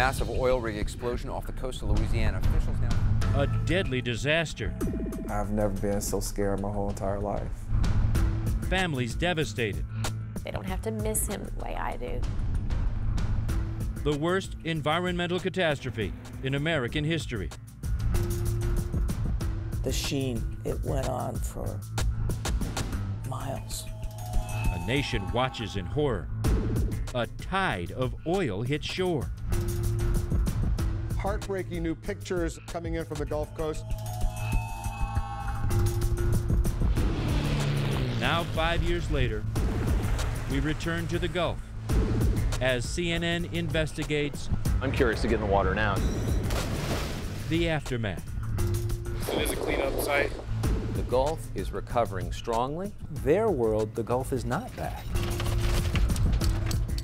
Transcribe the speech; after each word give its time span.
Massive 0.00 0.30
oil 0.30 0.62
rig 0.62 0.78
explosion 0.78 1.28
off 1.28 1.44
the 1.44 1.52
coast 1.52 1.82
of 1.82 1.90
Louisiana. 1.90 2.38
Officials 2.38 2.78
now. 2.80 3.42
A 3.42 3.46
deadly 3.66 4.00
disaster. 4.00 4.74
I've 5.28 5.50
never 5.50 5.74
been 5.78 6.00
so 6.00 6.20
scared 6.20 6.60
my 6.60 6.70
whole 6.70 6.88
entire 6.88 7.20
life. 7.20 7.46
Families 8.70 9.14
devastated. 9.14 9.84
They 10.42 10.52
don't 10.52 10.64
have 10.64 10.80
to 10.82 10.90
miss 10.90 11.26
him 11.26 11.44
the 11.44 11.62
way 11.62 11.76
I 11.76 11.98
do. 11.98 12.18
The 14.02 14.16
worst 14.16 14.56
environmental 14.64 15.38
catastrophe 15.38 16.14
in 16.44 16.54
American 16.54 17.04
history. 17.04 17.50
The 19.82 19.92
sheen, 19.92 20.56
it 20.64 20.82
went 20.82 21.10
on 21.10 21.34
for 21.34 21.78
miles. 23.28 23.84
A 24.72 24.82
nation 24.86 25.30
watches 25.32 25.76
in 25.76 25.84
horror. 25.84 26.26
A 27.14 27.26
tide 27.26 27.92
of 27.92 28.14
oil 28.26 28.62
hits 28.62 28.86
shore. 28.86 29.30
Heartbreaking 31.20 31.82
new 31.82 31.94
pictures 31.94 32.58
coming 32.66 32.94
in 32.94 33.04
from 33.04 33.18
the 33.18 33.26
Gulf 33.26 33.54
Coast. 33.54 33.84
Now, 38.18 38.44
five 38.54 38.82
years 38.82 39.10
later, 39.10 39.44
we 40.50 40.60
return 40.60 41.06
to 41.08 41.18
the 41.18 41.28
Gulf 41.28 41.58
as 42.62 42.86
CNN 42.86 43.52
investigates 43.52 44.48
I'm 44.80 44.92
curious 44.92 45.20
to 45.20 45.28
get 45.28 45.34
in 45.34 45.40
the 45.42 45.52
water 45.52 45.74
now. 45.74 45.94
the 47.50 47.68
aftermath. 47.68 48.24
It 49.30 49.42
is 49.42 49.50
a 49.50 49.56
cleanup 49.56 50.00
site. 50.00 50.32
The 50.94 51.02
Gulf 51.02 51.46
is 51.54 51.70
recovering 51.70 52.32
strongly. 52.32 52.94
Their 53.10 53.50
world, 53.50 53.94
the 53.94 54.02
Gulf 54.02 54.32
is 54.32 54.46
not 54.46 54.74
back. 54.74 55.04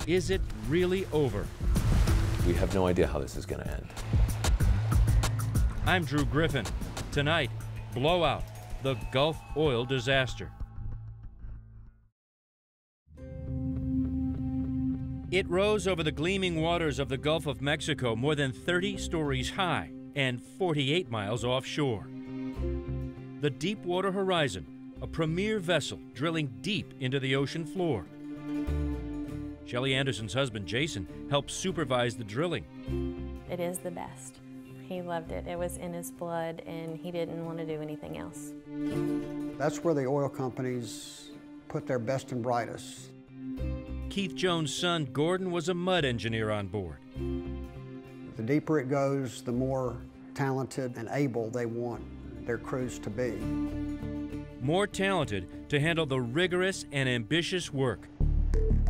Is 0.06 0.30
it 0.30 0.40
really 0.70 1.06
over? 1.12 1.46
We 2.46 2.54
have 2.54 2.72
no 2.74 2.86
idea 2.86 3.06
how 3.06 3.18
this 3.18 3.36
is 3.36 3.44
going 3.44 3.60
to 3.60 3.70
end. 3.70 3.86
I'm 5.86 6.04
Drew 6.04 6.24
Griffin. 6.24 6.66
Tonight, 7.12 7.48
Blowout, 7.94 8.42
the 8.82 8.94
Gulf 9.12 9.38
oil 9.56 9.84
disaster. 9.84 10.50
It 15.30 15.48
rose 15.48 15.86
over 15.86 16.02
the 16.02 16.10
gleaming 16.10 16.60
waters 16.60 16.98
of 16.98 17.08
the 17.08 17.16
Gulf 17.16 17.46
of 17.46 17.62
Mexico 17.62 18.16
more 18.16 18.34
than 18.34 18.50
30 18.50 18.96
stories 18.96 19.50
high 19.50 19.92
and 20.16 20.42
48 20.42 21.08
miles 21.08 21.44
offshore. 21.44 22.08
The 23.40 23.50
Deepwater 23.50 24.10
Horizon, 24.10 24.66
a 25.00 25.06
premier 25.06 25.60
vessel 25.60 26.00
drilling 26.14 26.52
deep 26.62 26.94
into 26.98 27.20
the 27.20 27.36
ocean 27.36 27.64
floor. 27.64 28.06
Shelley 29.66 29.94
Anderson's 29.94 30.34
husband, 30.34 30.66
Jason, 30.66 31.06
helped 31.30 31.52
supervise 31.52 32.16
the 32.16 32.24
drilling. 32.24 32.64
It 33.48 33.60
is 33.60 33.78
the 33.78 33.92
best. 33.92 34.40
He 34.88 35.02
loved 35.02 35.32
it. 35.32 35.46
It 35.48 35.58
was 35.58 35.76
in 35.78 35.92
his 35.92 36.10
blood, 36.12 36.62
and 36.66 36.96
he 36.96 37.10
didn't 37.10 37.44
want 37.44 37.58
to 37.58 37.66
do 37.66 37.82
anything 37.82 38.18
else. 38.18 38.52
That's 39.58 39.82
where 39.82 39.94
the 39.94 40.06
oil 40.06 40.28
companies 40.28 41.30
put 41.68 41.86
their 41.86 41.98
best 41.98 42.30
and 42.30 42.42
brightest. 42.42 43.10
Keith 44.10 44.34
Jones' 44.36 44.72
son, 44.72 45.08
Gordon, 45.12 45.50
was 45.50 45.68
a 45.68 45.74
mud 45.74 46.04
engineer 46.04 46.50
on 46.50 46.68
board. 46.68 46.98
The 48.36 48.42
deeper 48.42 48.78
it 48.78 48.88
goes, 48.88 49.42
the 49.42 49.52
more 49.52 49.96
talented 50.34 50.96
and 50.96 51.08
able 51.10 51.50
they 51.50 51.66
want 51.66 52.04
their 52.46 52.58
crews 52.58 52.98
to 53.00 53.10
be. 53.10 53.32
more 54.60 54.86
talented 54.86 55.68
to 55.68 55.78
handle 55.80 56.06
the 56.06 56.20
rigorous 56.20 56.86
and 56.92 57.08
ambitious 57.08 57.72
work. 57.72 58.08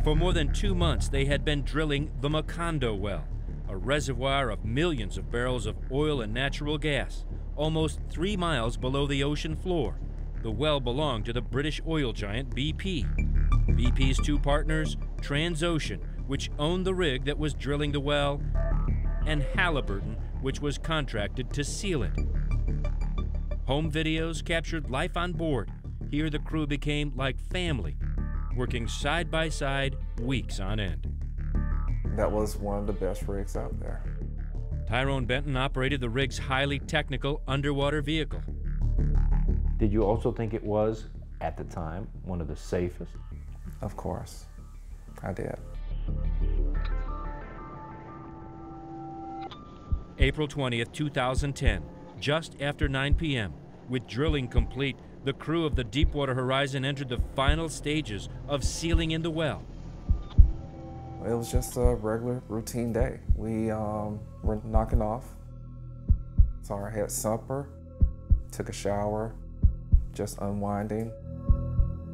For 0.03 0.15
more 0.15 0.33
than 0.33 0.51
two 0.53 0.73
months, 0.73 1.07
they 1.07 1.25
had 1.25 1.45
been 1.45 1.63
drilling 1.63 2.09
the 2.21 2.29
Macondo 2.29 2.97
well, 2.97 3.25
a 3.69 3.75
reservoir 3.75 4.49
of 4.49 4.65
millions 4.65 5.17
of 5.17 5.31
barrels 5.31 5.65
of 5.65 5.75
oil 5.91 6.21
and 6.21 6.33
natural 6.33 6.77
gas, 6.77 7.25
almost 7.55 7.99
three 8.09 8.37
miles 8.37 8.77
below 8.77 9.07
the 9.07 9.23
ocean 9.23 9.55
floor. 9.55 9.99
The 10.43 10.51
well 10.51 10.79
belonged 10.79 11.25
to 11.25 11.33
the 11.33 11.41
British 11.41 11.81
oil 11.87 12.13
giant 12.13 12.55
BP. 12.55 13.05
BP's 13.75 14.17
two 14.19 14.39
partners, 14.39 14.97
Transocean, 15.21 15.99
which 16.27 16.51
owned 16.59 16.85
the 16.85 16.93
rig 16.95 17.25
that 17.25 17.37
was 17.37 17.53
drilling 17.53 17.91
the 17.91 17.99
well, 17.99 18.41
and 19.25 19.43
Halliburton, 19.43 20.17
which 20.41 20.61
was 20.61 20.77
contracted 20.77 21.51
to 21.53 21.63
seal 21.63 22.03
it. 22.03 22.13
Home 23.65 23.91
videos 23.91 24.45
captured 24.45 24.89
life 24.89 25.17
on 25.17 25.33
board. 25.33 25.69
Here 26.09 26.29
the 26.29 26.39
crew 26.39 26.65
became 26.65 27.11
like 27.15 27.37
family, 27.51 27.97
working 28.55 28.87
side 28.87 29.29
by 29.29 29.49
side 29.49 29.97
weeks 30.21 30.59
on 30.59 30.79
end. 30.79 31.16
That 32.17 32.31
was 32.31 32.57
one 32.57 32.79
of 32.79 32.87
the 32.87 32.93
best 32.93 33.27
rigs 33.27 33.55
out 33.55 33.79
there. 33.79 34.01
Tyrone 34.87 35.25
Benton 35.25 35.55
operated 35.55 36.01
the 36.01 36.09
rig's 36.09 36.39
highly 36.39 36.79
technical 36.79 37.43
underwater 37.47 38.01
vehicle. 38.01 38.41
Did 39.77 39.93
you 39.93 40.03
also 40.03 40.31
think 40.31 40.55
it 40.55 40.63
was, 40.63 41.05
at 41.41 41.55
the 41.57 41.63
time, 41.65 42.07
one 42.23 42.41
of 42.41 42.47
the 42.47 42.55
safest? 42.55 43.11
Of 43.81 43.95
course, 43.95 44.45
I 45.21 45.31
did. 45.31 45.59
April 50.17 50.47
20th, 50.47 50.91
2010, 50.91 51.83
just 52.19 52.55
after 52.59 52.89
9 52.89 53.13
p.m. 53.13 53.53
With 53.87 54.07
drilling 54.07 54.47
complete, 54.47 54.97
the 55.23 55.33
crew 55.33 55.67
of 55.67 55.75
the 55.75 55.83
Deepwater 55.83 56.33
Horizon 56.33 56.83
entered 56.83 57.09
the 57.09 57.21
final 57.35 57.69
stages 57.69 58.27
of 58.47 58.63
sealing 58.63 59.11
in 59.11 59.21
the 59.21 59.29
well. 59.29 59.63
It 61.25 61.33
was 61.33 61.51
just 61.51 61.75
a 61.77 61.95
regular 61.95 62.41
routine 62.47 62.93
day. 62.93 63.19
We 63.35 63.71
um, 63.71 64.19
were 64.43 64.61
knocking 64.63 65.01
off. 65.01 65.25
So 66.61 66.75
I 66.75 66.89
had 66.89 67.11
supper, 67.11 67.69
took 68.51 68.69
a 68.69 68.73
shower, 68.73 69.33
just 70.13 70.37
unwinding. 70.39 71.11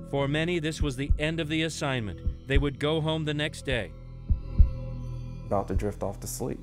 For 0.10 0.28
many, 0.28 0.60
this 0.60 0.82
was 0.82 0.96
the 0.96 1.12
end 1.18 1.40
of 1.40 1.50
the 1.50 1.64
assignment. 1.64 2.48
They 2.48 2.58
would 2.58 2.80
go 2.80 3.02
home 3.02 3.26
the 3.26 3.34
next 3.34 3.66
day. 3.66 3.92
about 5.46 5.68
to 5.70 5.76
drift 5.76 6.04
off 6.04 6.20
to 6.20 6.28
sleep. 6.28 6.60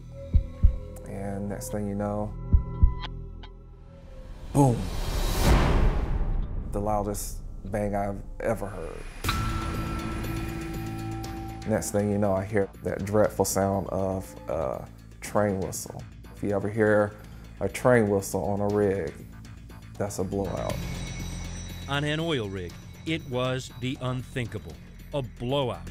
And 1.08 1.48
next 1.48 1.72
thing 1.72 1.88
you 1.88 1.94
know, 1.94 2.32
boom. 4.52 4.80
The 6.72 6.80
loudest 6.80 7.38
bang 7.64 7.94
I've 7.96 8.22
ever 8.38 8.66
heard. 8.66 9.29
Next 11.70 11.92
thing 11.92 12.10
you 12.10 12.19
know, 12.19 12.32
I 12.32 12.44
hear 12.44 12.69
that 12.82 13.04
dreadful 13.04 13.44
sound 13.44 13.86
of 13.91 14.34
a 14.48 14.84
train 15.20 15.60
whistle. 15.60 16.03
If 16.34 16.42
you 16.42 16.50
ever 16.50 16.69
hear 16.69 17.14
a 17.60 17.69
train 17.69 18.10
whistle 18.10 18.42
on 18.42 18.60
a 18.60 18.66
rig, 18.66 19.14
that's 19.97 20.19
a 20.19 20.25
blowout. 20.25 20.75
On 21.88 22.03
an 22.03 22.19
oil 22.19 22.48
rig, 22.48 22.72
it 23.06 23.22
was 23.30 23.70
the 23.78 23.97
unthinkable 24.00 24.72
a 25.14 25.22
blowout, 25.22 25.88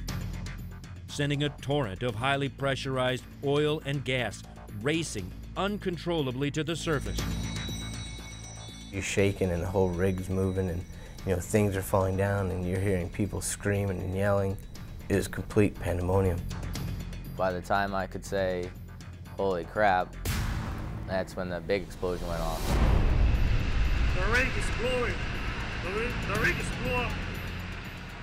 sending 1.08 1.44
a 1.44 1.50
torrent 1.62 2.04
of 2.04 2.14
highly 2.14 2.50
pressurized 2.50 3.24
oil 3.46 3.82
and 3.86 4.04
gas 4.04 4.44
racing 4.82 5.32
uncontrollably 5.56 6.52
to 6.52 6.64
the 6.66 6.76
surface. 6.76 7.22
You're 8.92 9.02
shaking 9.02 9.50
and 9.50 9.64
the 9.64 9.68
whole 9.68 9.88
rig's 9.88 10.30
moving 10.30 10.70
and 10.72 10.84
you 11.26 11.36
know 11.36 11.40
things 11.40 11.78
are 11.78 11.82
falling 11.82 12.18
down 12.18 12.52
and 12.52 12.68
you're 12.68 12.82
hearing 12.82 13.08
people 13.08 13.40
screaming 13.40 14.02
and 14.02 14.14
yelling. 14.14 14.58
It 15.10 15.16
was 15.16 15.28
complete 15.28 15.74
pandemonium. 15.80 16.40
By 17.36 17.52
the 17.52 17.62
time 17.62 17.96
I 17.96 18.06
could 18.06 18.24
say, 18.24 18.70
holy 19.36 19.64
crap, 19.64 20.16
that's 21.08 21.36
when 21.36 21.50
the 21.50 21.60
big 21.62 21.82
explosion 21.82 22.28
went 22.28 22.42
off. 22.42 22.64
The 24.16 24.32
rig 24.32 24.48
is 24.56 24.66
blowing. 24.80 25.14
The 25.84 26.00
rig, 26.00 26.12
the 26.32 26.40
rig 26.42 26.56
is 26.60 26.68
blowing. 26.84 27.12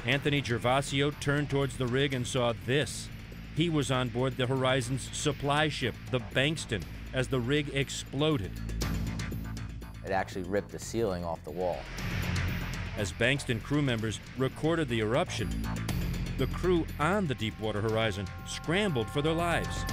Anthony 0.04 0.41
Gervasio 0.41 1.19
turned 1.19 1.50
towards 1.50 1.76
the 1.76 1.88
rig 1.88 2.14
and 2.14 2.24
saw 2.24 2.52
this. 2.66 3.08
He 3.56 3.68
was 3.68 3.91
on 3.91 4.10
board 4.10 4.36
the 4.36 4.47
Horizon's 4.47 5.10
supply 5.12 5.68
ship, 5.68 5.97
the 6.12 6.21
Bankston, 6.21 6.82
as 7.12 7.27
the 7.27 7.41
rig 7.41 7.71
exploded. 7.74 8.53
It 10.04 10.12
actually 10.12 10.44
ripped 10.44 10.71
the 10.71 10.78
ceiling 10.78 11.24
off 11.24 11.42
the 11.42 11.50
wall. 11.50 11.80
As 12.97 13.10
Bankston 13.12 13.60
crew 13.60 13.82
members 13.82 14.21
recorded 14.39 14.89
the 14.89 15.00
eruption, 15.00 15.50
the 16.38 16.47
crew 16.48 16.86
on 17.00 17.27
the 17.27 17.34
Deepwater 17.34 17.80
Horizon 17.80 18.27
scrambled 18.47 19.09
for 19.09 19.22
their 19.22 19.33
lives. 19.33 19.84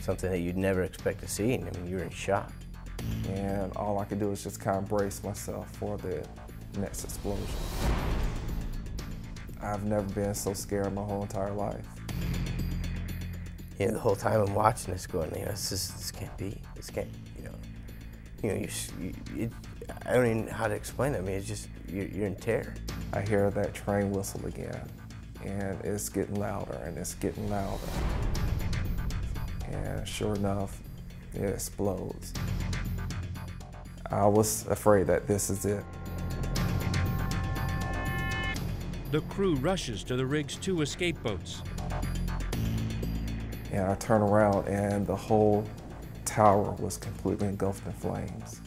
Something 0.00 0.30
that 0.30 0.38
you'd 0.38 0.56
never 0.56 0.82
expect 0.82 1.20
to 1.20 1.28
see. 1.28 1.54
I 1.54 1.58
mean, 1.58 1.86
you're 1.86 2.00
in 2.00 2.10
shock. 2.10 2.52
And 3.28 3.72
all 3.76 3.98
I 3.98 4.04
could 4.04 4.18
do 4.18 4.28
was 4.30 4.42
just 4.42 4.60
kind 4.60 4.78
of 4.78 4.88
brace 4.88 5.22
myself 5.22 5.70
for 5.76 5.96
the 5.98 6.26
next 6.78 7.04
explosion. 7.04 7.44
I've 9.62 9.84
never 9.84 10.06
been 10.14 10.34
so 10.34 10.52
scared 10.52 10.86
in 10.86 10.94
my 10.94 11.02
whole 11.02 11.22
entire 11.22 11.52
life. 11.52 11.86
You 13.78 13.86
know, 13.86 13.92
the 13.92 13.98
whole 13.98 14.16
time 14.16 14.40
I'm 14.40 14.54
watching 14.54 14.92
this, 14.92 15.06
going, 15.06 15.34
you 15.34 15.44
know, 15.44 15.50
this, 15.50 15.72
is, 15.72 15.90
this 15.92 16.10
can't 16.10 16.36
be. 16.36 16.60
This 16.74 16.88
can't, 16.88 17.08
you 17.36 17.44
know, 17.44 17.54
you 18.42 18.48
know, 18.50 18.54
you, 18.56 18.68
you 19.00 19.14
it, 19.44 19.52
I 20.06 20.14
don't 20.14 20.26
even 20.26 20.46
know 20.46 20.52
how 20.52 20.66
to 20.68 20.74
explain 20.74 21.14
it. 21.14 21.18
I 21.18 21.20
mean, 21.20 21.36
it's 21.36 21.46
just 21.46 21.68
you're, 21.88 22.06
you're 22.06 22.26
in 22.26 22.36
terror. 22.36 22.74
I 23.12 23.20
hear 23.22 23.50
that 23.50 23.74
train 23.74 24.10
whistle 24.10 24.44
again, 24.46 24.88
and 25.44 25.80
it's 25.84 26.08
getting 26.08 26.36
louder 26.36 26.74
and 26.84 26.96
it's 26.98 27.14
getting 27.14 27.48
louder. 27.50 27.88
and 29.70 30.06
sure 30.06 30.34
enough, 30.34 30.80
it 31.34 31.44
explodes. 31.44 32.32
I 34.10 34.26
was 34.26 34.66
afraid 34.68 35.06
that 35.08 35.26
this 35.26 35.50
is 35.50 35.64
it. 35.64 35.84
The 39.10 39.20
crew 39.22 39.54
rushes 39.56 40.04
to 40.04 40.16
the 40.16 40.26
rig's 40.26 40.56
two 40.56 40.82
escape 40.82 41.20
boats. 41.22 41.62
And 43.72 43.86
I 43.86 43.94
turn 43.96 44.22
around 44.22 44.68
and 44.68 45.06
the 45.06 45.16
whole 45.16 45.64
tower 46.24 46.72
was 46.78 46.96
completely 46.96 47.48
engulfed 47.48 47.86
in 47.86 47.92
flames. 47.92 48.60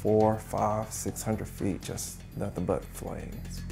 Four, 0.00 0.36
five, 0.38 0.92
six 0.92 1.22
hundred 1.22 1.48
feet, 1.48 1.82
just 1.82 2.20
nothing 2.36 2.64
but 2.64 2.84
flames. 2.84 3.62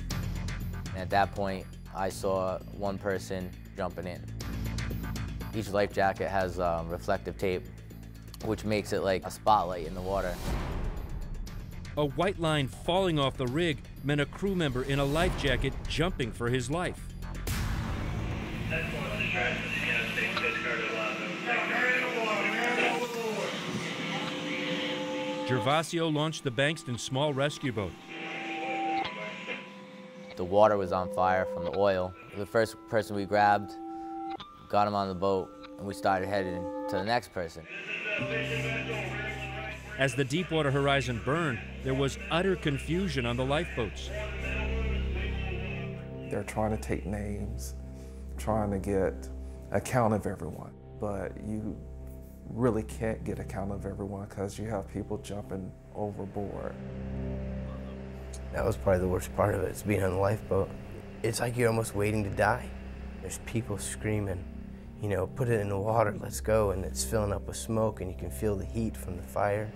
At 0.96 1.10
that 1.10 1.34
point, 1.34 1.66
I 1.94 2.08
saw 2.08 2.58
one 2.76 2.98
person 2.98 3.50
jumping 3.76 4.06
in. 4.06 4.24
Each 5.54 5.70
life 5.70 5.92
jacket 5.92 6.28
has 6.28 6.58
um, 6.58 6.88
reflective 6.88 7.38
tape, 7.38 7.62
which 8.44 8.64
makes 8.64 8.92
it 8.92 9.02
like 9.02 9.24
a 9.24 9.30
spotlight 9.30 9.86
in 9.86 9.94
the 9.94 10.00
water. 10.00 10.34
A 11.96 12.04
white 12.04 12.40
line 12.40 12.66
falling 12.66 13.18
off 13.18 13.36
the 13.36 13.46
rig 13.46 13.78
meant 14.02 14.20
a 14.20 14.26
crew 14.26 14.56
member 14.56 14.82
in 14.82 14.98
a 14.98 15.04
life 15.04 15.36
jacket 15.40 15.72
jumping 15.88 16.32
for 16.32 16.48
his 16.48 16.70
life. 16.70 17.00
Gervasio 25.46 26.12
launched 26.12 26.42
the 26.42 26.50
Bankston 26.50 26.98
small 26.98 27.32
rescue 27.32 27.70
boat. 27.70 27.92
The 30.36 30.44
water 30.44 30.76
was 30.76 30.90
on 30.90 31.12
fire 31.14 31.46
from 31.54 31.64
the 31.64 31.76
oil. 31.78 32.12
The 32.36 32.46
first 32.46 32.76
person 32.88 33.14
we 33.14 33.24
grabbed, 33.24 33.72
got 34.68 34.88
him 34.88 34.94
on 34.94 35.08
the 35.08 35.14
boat, 35.14 35.48
and 35.78 35.86
we 35.86 35.94
started 35.94 36.28
heading 36.28 36.62
to 36.88 36.96
the 36.96 37.04
next 37.04 37.32
person. 37.32 37.64
As 39.96 40.16
the 40.16 40.24
Deepwater 40.24 40.72
Horizon 40.72 41.20
burned, 41.24 41.60
there 41.84 41.94
was 41.94 42.18
utter 42.32 42.56
confusion 42.56 43.26
on 43.26 43.36
the 43.36 43.44
lifeboats. 43.44 44.10
They're 46.30 46.44
trying 46.44 46.76
to 46.76 46.82
take 46.82 47.06
names, 47.06 47.74
trying 48.36 48.72
to 48.72 48.78
get 48.78 49.28
account 49.70 50.14
of 50.14 50.26
everyone, 50.26 50.72
but 51.00 51.32
you 51.46 51.76
really 52.50 52.82
can't 52.82 53.22
get 53.22 53.38
account 53.38 53.70
of 53.70 53.86
everyone 53.86 54.26
because 54.28 54.58
you 54.58 54.68
have 54.68 54.88
people 54.92 55.18
jumping 55.18 55.70
overboard. 55.94 56.74
That 58.54 58.64
was 58.64 58.76
probably 58.76 59.00
the 59.00 59.08
worst 59.08 59.34
part 59.34 59.56
of 59.56 59.62
it, 59.62 59.72
is 59.72 59.82
being 59.82 60.04
on 60.04 60.12
the 60.12 60.16
lifeboat. 60.16 60.70
It's 61.24 61.40
like 61.40 61.56
you're 61.56 61.68
almost 61.68 61.96
waiting 61.96 62.22
to 62.22 62.30
die. 62.30 62.70
There's 63.20 63.38
people 63.46 63.78
screaming, 63.78 64.44
you 65.02 65.08
know, 65.08 65.26
put 65.26 65.48
it 65.48 65.60
in 65.60 65.68
the 65.70 65.78
water, 65.78 66.16
let's 66.20 66.40
go, 66.40 66.70
and 66.70 66.84
it's 66.84 67.04
filling 67.04 67.32
up 67.32 67.48
with 67.48 67.56
smoke 67.56 68.00
and 68.00 68.08
you 68.08 68.16
can 68.16 68.30
feel 68.30 68.54
the 68.54 68.64
heat 68.64 68.96
from 68.96 69.16
the 69.16 69.24
fire. 69.24 69.72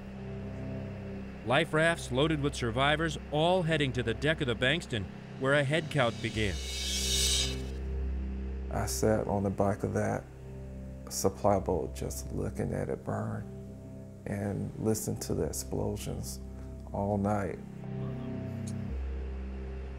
Life 1.44 1.74
rafts 1.74 2.12
loaded 2.12 2.40
with 2.40 2.54
survivors, 2.54 3.18
all 3.32 3.62
heading 3.62 3.90
to 3.94 4.02
the 4.04 4.14
deck 4.14 4.40
of 4.42 4.46
the 4.46 4.54
Bankston, 4.54 5.04
where 5.40 5.54
a 5.54 5.64
head 5.64 5.90
count 5.90 6.14
began. 6.22 6.54
I 8.70 8.86
sat 8.86 9.26
on 9.26 9.42
the 9.42 9.50
back 9.50 9.82
of 9.82 9.92
that 9.94 10.22
supply 11.08 11.58
boat 11.58 11.96
just 11.96 12.30
looking 12.32 12.72
at 12.72 12.90
it 12.90 13.04
burn 13.04 13.44
and 14.26 14.70
listened 14.78 15.20
to 15.22 15.34
the 15.34 15.44
explosions 15.44 16.38
all 16.92 17.18
night. 17.18 17.58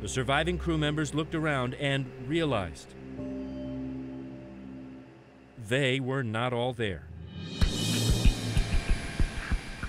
The 0.01 0.07
surviving 0.07 0.57
crew 0.57 0.77
members 0.77 1.13
looked 1.13 1.35
around 1.35 1.75
and 1.75 2.05
realized 2.25 2.87
they 5.67 5.99
were 5.99 6.23
not 6.23 6.53
all 6.53 6.71
there. 6.73 7.03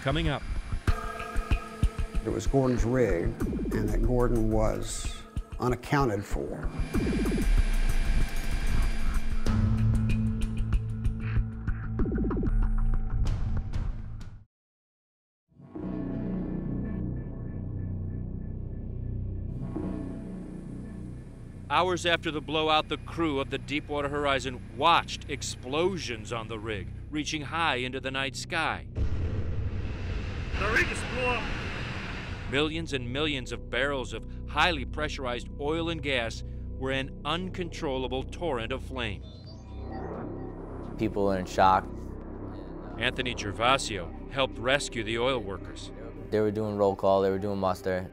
Coming 0.02 0.28
up, 0.28 0.42
It 2.26 2.30
was 2.30 2.46
Gordon's 2.46 2.84
rig, 2.84 3.32
and 3.72 3.88
that 3.88 4.06
Gordon 4.06 4.50
was 4.50 5.10
unaccounted 5.58 6.22
for. 6.22 6.68
Hours 21.70 22.04
after 22.04 22.30
the 22.32 22.40
blowout, 22.40 22.88
the 22.88 22.96
crew 22.98 23.38
of 23.38 23.50
the 23.50 23.58
Deepwater 23.58 24.08
Horizon 24.08 24.60
watched 24.76 25.30
explosions 25.30 26.32
on 26.32 26.48
the 26.48 26.58
rig, 26.58 26.88
reaching 27.10 27.42
high 27.42 27.76
into 27.76 28.00
the 28.00 28.10
night 28.10 28.34
sky. 28.34 28.86
The 30.58 30.66
rig 30.72 30.90
is 30.90 30.98
blew 31.14 31.26
up. 31.26 31.42
Millions 32.50 32.92
and 32.92 33.10
millions 33.10 33.52
of 33.52 33.70
barrels 33.70 34.12
of 34.12 34.24
highly 34.48 34.84
pressurized 34.84 35.48
oil 35.60 35.88
and 35.90 36.02
gas 36.02 36.42
were 36.78 36.90
an 36.90 37.12
uncontrollable 37.24 38.24
torrent 38.24 38.72
of 38.72 38.82
flame. 38.82 39.22
People 40.98 41.26
were 41.26 41.38
in 41.38 41.46
shock. 41.46 41.86
Anthony 42.98 43.34
Gervasio 43.34 44.10
helped 44.32 44.58
rescue 44.58 45.04
the 45.04 45.18
oil 45.18 45.38
workers. 45.38 45.92
They 46.30 46.40
were 46.40 46.50
doing 46.50 46.76
roll 46.76 46.96
call, 46.96 47.22
they 47.22 47.30
were 47.30 47.38
doing 47.38 47.58
muster. 47.58 48.10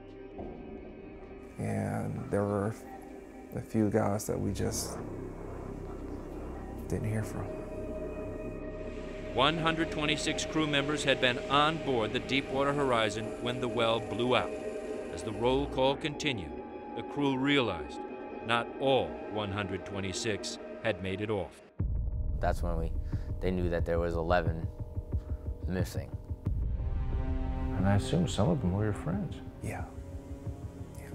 And 1.58 2.30
there 2.30 2.44
were 2.44 2.76
a 3.58 3.62
few 3.62 3.90
guys 3.90 4.26
that 4.28 4.40
we 4.40 4.54
just 4.54 4.98
didn't 6.88 7.10
hear 7.10 7.24
from. 7.24 7.46
126 9.34 10.46
crew 10.46 10.68
members 10.68 11.04
had 11.04 11.20
been 11.20 11.40
on 11.50 11.78
board 11.78 12.14
the 12.14 12.20
Deepwater 12.20 12.74
Horizon 12.74 13.26
when 13.42 13.60
the 13.60 13.68
well 13.68 14.00
blew 14.00 14.36
out. 14.36 14.52
As 15.14 15.24
the 15.24 15.32
roll 15.32 15.66
call 15.68 15.96
continued, 15.96 16.52
the 16.96 17.04
crew 17.04 17.38
realized 17.38 18.00
not 18.46 18.68
all 18.80 19.08
126 19.32 20.60
had 20.84 21.04
made 21.04 21.22
it 21.22 21.30
off. 21.30 21.62
That's 22.40 22.62
when 22.62 22.78
we, 22.78 22.92
they 23.40 23.52
knew 23.52 23.70
that 23.70 23.86
there 23.86 24.00
was 24.00 24.14
11 24.14 24.68
missing. 25.68 26.10
And 27.76 27.88
I 27.88 27.96
assume 27.96 28.28
some 28.28 28.50
of 28.50 28.62
them 28.62 28.74
were 28.74 28.86
your 28.86 28.94
friends. 28.94 29.38
Yeah. 29.64 29.84
Yeah. 30.98 31.10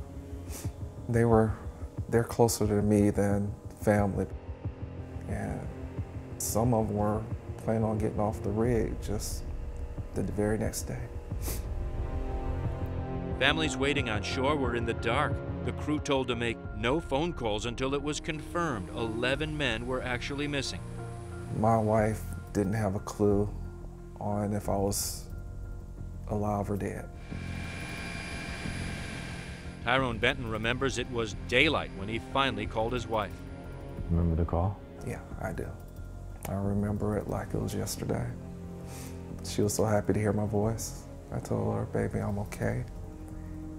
They 1.09 1.25
were, 1.25 1.53
they're 2.13 2.23
closer 2.23 2.67
to 2.67 2.83
me 2.83 3.11
than 3.11 3.53
family. 3.81 4.27
And 5.29 5.59
some 6.39 6.75
of 6.75 6.89
them 6.89 6.97
were 6.97 7.23
planning 7.65 7.85
on 7.85 7.99
getting 7.99 8.21
off 8.21 8.43
the 8.43 8.51
rig 8.51 8.95
just 9.03 9.43
the 10.15 10.23
very 10.23 10.59
next 10.59 10.83
day. 10.83 11.01
Families 13.39 13.77
waiting 13.77 14.09
on 14.11 14.23
shore 14.23 14.55
were 14.55 14.77
in 14.77 14.85
the 14.85 14.95
dark. 14.95 15.33
The 15.65 15.73
crew 15.73 15.99
told 15.99 16.29
to 16.29 16.37
make 16.37 16.59
no 16.77 17.01
phone 17.01 17.33
calls 17.33 17.67
until 17.67 17.95
it 17.95 18.03
was 18.03 18.21
confirmed 18.21 18.91
11 18.91 19.57
men 19.57 19.87
were 19.87 20.03
actually 20.03 20.47
missing. 20.47 20.81
My 21.59 21.79
wife 21.79 22.23
didn't 22.53 22.75
have 22.75 22.95
a 22.95 23.01
clue 23.01 23.49
on 24.21 24.53
if 24.53 24.69
I 24.69 24.77
was 24.77 25.31
alive 26.29 26.71
or 26.71 26.77
dead. 26.77 27.09
Tyrone 29.85 30.19
Benton 30.19 30.49
remembers 30.49 30.99
it 30.99 31.11
was 31.11 31.35
daylight 31.49 31.91
when 31.97 32.09
he 32.09 32.21
finally 32.33 32.67
called 32.67 32.93
his 32.93 33.09
wife. 33.09 33.33
Remember 34.11 34.37
the 34.37 34.45
call? 34.45 34.81
Yeah, 35.07 35.21
I 35.41 35.53
do. 35.53 35.67
I 36.49 36.55
remember 36.55 37.17
it 37.17 37.29
like 37.29 37.53
it 37.55 37.61
was 37.61 37.75
yesterday. 37.75 38.27
She 39.45 39.63
was 39.63 39.75
so 39.75 39.85
happy 39.85 40.13
to 40.13 40.21
hear 40.21 40.33
my 40.33 40.47
voice. 40.47 41.05
I 41.33 41.41
told 41.41 41.75
her, 41.75 41.87
baby, 41.87 42.21
I'm 42.21 42.39
okay, 42.39 42.85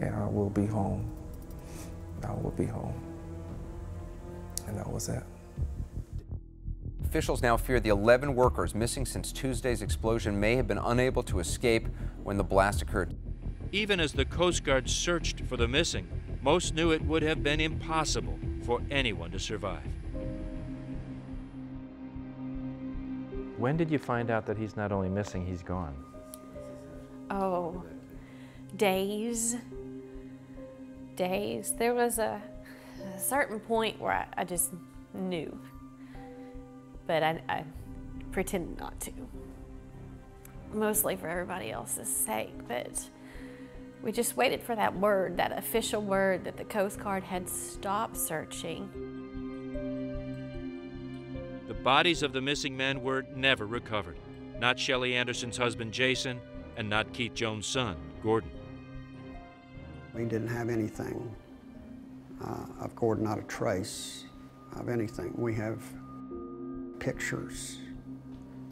and 0.02 0.14
I 0.14 0.28
will 0.28 0.50
be 0.50 0.66
home. 0.66 1.10
I 2.28 2.34
will 2.34 2.52
be 2.52 2.66
home. 2.66 3.02
And 4.68 4.78
that 4.78 4.90
was 4.90 5.08
it. 5.08 5.24
Officials 7.06 7.42
now 7.42 7.56
fear 7.56 7.80
the 7.80 7.90
11 7.90 8.34
workers 8.36 8.74
missing 8.76 9.06
since 9.06 9.32
Tuesday's 9.32 9.82
explosion 9.82 10.38
may 10.38 10.56
have 10.56 10.68
been 10.68 10.80
unable 10.80 11.24
to 11.24 11.40
escape 11.40 11.88
when 12.24 12.38
the 12.38 12.44
blast 12.44 12.82
occurred. 12.82 13.16
Even 13.74 14.00
as 14.00 14.14
the 14.14 14.24
Coast 14.24 14.64
Guard 14.64 14.88
searched 14.88 15.42
for 15.42 15.58
the 15.58 15.68
missing, 15.68 16.08
most 16.44 16.76
knew 16.76 16.92
it 16.92 17.02
would 17.02 17.24
have 17.24 17.42
been 17.42 17.60
impossible 17.60 18.38
for 18.68 18.84
anyone 18.92 19.32
to 19.32 19.40
survive. 19.40 19.82
When 23.58 23.76
did 23.76 23.90
you 23.90 23.98
find 23.98 24.30
out 24.30 24.46
that 24.46 24.60
he's 24.60 24.78
not 24.78 24.92
only 24.92 25.10
missing, 25.10 25.44
he's 25.44 25.64
gone? 25.64 25.96
Oh, 27.32 27.84
days. 28.78 29.56
Days. 31.16 31.74
There 31.76 31.96
was 31.96 32.20
a, 32.20 32.40
a 33.16 33.20
certain 33.20 33.60
point 33.60 34.00
where 34.00 34.14
I, 34.14 34.28
I 34.38 34.44
just 34.44 34.72
knew, 35.16 35.60
but 37.08 37.24
I, 37.24 37.42
I 37.50 37.64
pretended 38.32 38.78
not 38.78 39.00
to. 39.00 39.12
Mostly 40.72 41.16
for 41.16 41.28
everybody 41.28 41.72
else's 41.72 42.08
sake, 42.08 42.68
but 42.68 43.10
we 44.04 44.12
just 44.12 44.36
waited 44.36 44.62
for 44.62 44.76
that 44.76 44.94
word, 45.00 45.38
that 45.38 45.58
official 45.58 46.02
word 46.02 46.44
that 46.44 46.58
the 46.58 46.66
Coast 46.66 47.00
Guard 47.00 47.24
had 47.24 47.50
stopped 47.50 48.18
searching. 48.18 48.90
The 51.68 51.74
bodies 51.74 52.22
of 52.22 52.34
the 52.34 52.42
missing 52.42 52.76
men 52.76 53.02
were 53.02 53.26
never 53.34 53.66
recovered. 53.66 54.18
Not 54.60 54.78
Shelley 54.78 55.16
Anderson's 55.16 55.56
husband, 55.56 55.94
Jason, 55.94 56.42
and 56.76 56.90
not 56.90 57.14
Keith 57.14 57.34
Jones' 57.34 57.66
son, 57.66 57.96
Gordon. 58.22 58.52
We 60.14 60.26
didn't 60.26 60.50
have 60.50 60.70
anything 60.70 61.34
uh, 62.46 62.66
of 62.82 62.94
Gordon, 62.96 63.24
not 63.24 63.40
a 63.40 63.44
trace 63.44 64.26
of 64.76 64.90
anything. 64.90 65.34
We 65.38 65.56
have 65.56 65.82
pictures, 67.00 67.78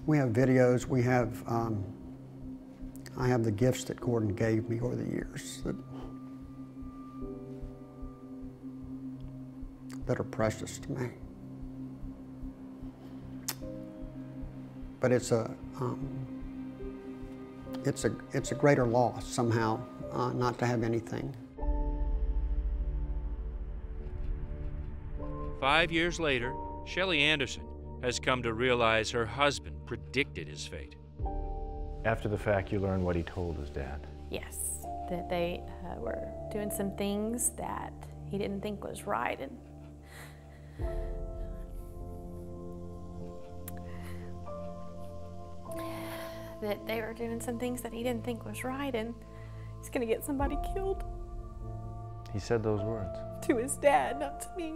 we 0.05 0.17
have 0.17 0.29
videos, 0.29 0.85
we 0.85 1.01
have, 1.03 1.41
um, 1.47 1.83
I 3.17 3.27
have 3.27 3.43
the 3.43 3.51
gifts 3.51 3.83
that 3.85 3.99
Gordon 3.99 4.33
gave 4.33 4.69
me 4.69 4.79
over 4.79 4.95
the 4.95 5.09
years 5.09 5.61
that, 5.65 5.75
that 10.05 10.19
are 10.19 10.23
precious 10.23 10.79
to 10.79 10.91
me. 10.91 11.09
But 14.99 15.11
it's 15.11 15.31
a, 15.31 15.51
um, 15.79 16.07
it's 17.85 18.05
a, 18.05 18.15
it's 18.33 18.51
a 18.51 18.55
greater 18.55 18.85
loss 18.85 19.25
somehow 19.25 19.79
uh, 20.11 20.31
not 20.33 20.57
to 20.59 20.65
have 20.65 20.83
anything. 20.83 21.35
Five 25.59 25.91
years 25.91 26.19
later, 26.19 26.53
Shelley 26.85 27.21
Anderson 27.21 27.63
has 28.01 28.19
come 28.19 28.41
to 28.43 28.53
realize 28.53 29.11
her 29.11 29.25
husband 29.25 29.75
predicted 29.85 30.47
his 30.47 30.65
fate. 30.65 30.95
After 32.03 32.27
the 32.27 32.37
fact, 32.37 32.71
you 32.71 32.79
learn 32.79 33.03
what 33.03 33.15
he 33.15 33.23
told 33.23 33.57
his 33.57 33.69
dad. 33.69 34.07
Yes, 34.31 34.85
that 35.09 35.29
they 35.29 35.61
uh, 35.85 35.99
were 35.99 36.27
doing 36.51 36.71
some 36.71 36.95
things 36.95 37.51
that 37.57 37.93
he 38.29 38.37
didn't 38.37 38.61
think 38.61 38.83
was 38.83 39.05
right. 39.05 39.39
And 39.39 39.57
that 46.61 46.85
they 46.87 47.01
were 47.01 47.13
doing 47.13 47.39
some 47.39 47.59
things 47.59 47.81
that 47.81 47.93
he 47.93 48.03
didn't 48.03 48.23
think 48.23 48.45
was 48.45 48.63
right, 48.63 48.93
and 48.95 49.13
he's 49.79 49.89
gonna 49.89 50.05
get 50.05 50.23
somebody 50.23 50.57
killed. 50.73 51.03
He 52.33 52.39
said 52.39 52.63
those 52.63 52.81
words. 52.81 53.17
To 53.47 53.57
his 53.57 53.75
dad, 53.77 54.19
not 54.19 54.41
to 54.41 54.47
me. 54.55 54.75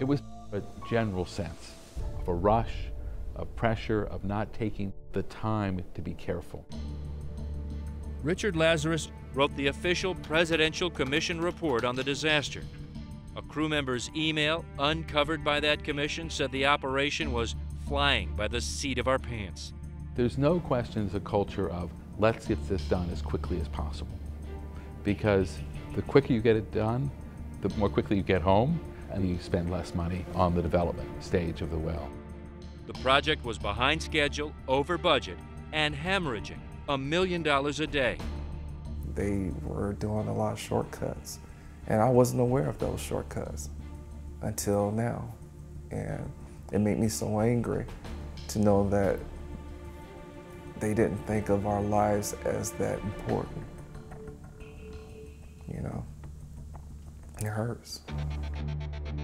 It 0.00 0.04
was 0.04 0.22
a 0.52 0.62
general 0.88 1.24
sense 1.24 1.72
of 2.20 2.28
a 2.28 2.34
rush, 2.34 2.88
of 3.36 3.54
pressure, 3.56 4.04
of 4.04 4.24
not 4.24 4.52
taking 4.52 4.92
the 5.12 5.22
time 5.24 5.82
to 5.94 6.02
be 6.02 6.14
careful. 6.14 6.66
Richard 8.22 8.56
Lazarus 8.56 9.10
wrote 9.34 9.54
the 9.56 9.68
official 9.68 10.14
Presidential 10.14 10.90
Commission 10.90 11.40
report 11.40 11.84
on 11.84 11.96
the 11.96 12.04
disaster. 12.04 12.62
A 13.36 13.42
crew 13.42 13.68
member's 13.68 14.10
email, 14.14 14.64
uncovered 14.78 15.42
by 15.42 15.58
that 15.60 15.82
commission, 15.82 16.28
said 16.28 16.52
the 16.52 16.66
operation 16.66 17.32
was 17.32 17.54
flying 17.88 18.34
by 18.36 18.46
the 18.46 18.60
seat 18.60 18.98
of 18.98 19.08
our 19.08 19.18
pants. 19.18 19.72
There's 20.14 20.36
no 20.36 20.60
question 20.60 21.06
it's 21.06 21.14
a 21.14 21.20
culture 21.20 21.70
of 21.70 21.90
let's 22.18 22.46
get 22.46 22.68
this 22.68 22.82
done 22.82 23.08
as 23.10 23.22
quickly 23.22 23.60
as 23.60 23.68
possible. 23.68 24.18
Because 25.02 25.58
the 25.94 26.02
quicker 26.02 26.32
you 26.32 26.40
get 26.40 26.56
it 26.56 26.70
done, 26.72 27.10
the 27.62 27.70
more 27.70 27.88
quickly 27.88 28.16
you 28.16 28.22
get 28.22 28.42
home, 28.42 28.78
and 29.10 29.28
you 29.28 29.38
spend 29.38 29.70
less 29.70 29.94
money 29.94 30.24
on 30.34 30.54
the 30.54 30.62
development 30.62 31.08
stage 31.22 31.60
of 31.60 31.70
the 31.70 31.78
well. 31.78 32.08
The 32.86 32.94
project 32.94 33.44
was 33.44 33.58
behind 33.58 34.02
schedule, 34.02 34.52
over 34.66 34.98
budget, 34.98 35.38
and 35.72 35.94
hemorrhaging 35.94 36.58
a 36.88 36.98
million 36.98 37.42
dollars 37.42 37.80
a 37.80 37.86
day. 37.86 38.18
They 39.14 39.50
were 39.62 39.92
doing 39.92 40.28
a 40.28 40.34
lot 40.34 40.52
of 40.52 40.60
shortcuts, 40.60 41.38
and 41.86 42.00
I 42.00 42.08
wasn't 42.08 42.40
aware 42.40 42.68
of 42.68 42.78
those 42.78 43.00
shortcuts 43.00 43.70
until 44.40 44.90
now. 44.90 45.32
And 45.90 46.30
it 46.72 46.80
made 46.80 46.98
me 46.98 47.08
so 47.08 47.40
angry 47.40 47.84
to 48.48 48.58
know 48.58 48.88
that 48.88 49.18
they 50.80 50.94
didn't 50.94 51.24
think 51.26 51.48
of 51.48 51.66
our 51.66 51.82
lives 51.82 52.34
as 52.44 52.72
that 52.72 52.98
important. 53.00 53.64
You 55.72 55.82
know, 55.82 56.04
it 57.38 57.46
hurts. 57.46 58.00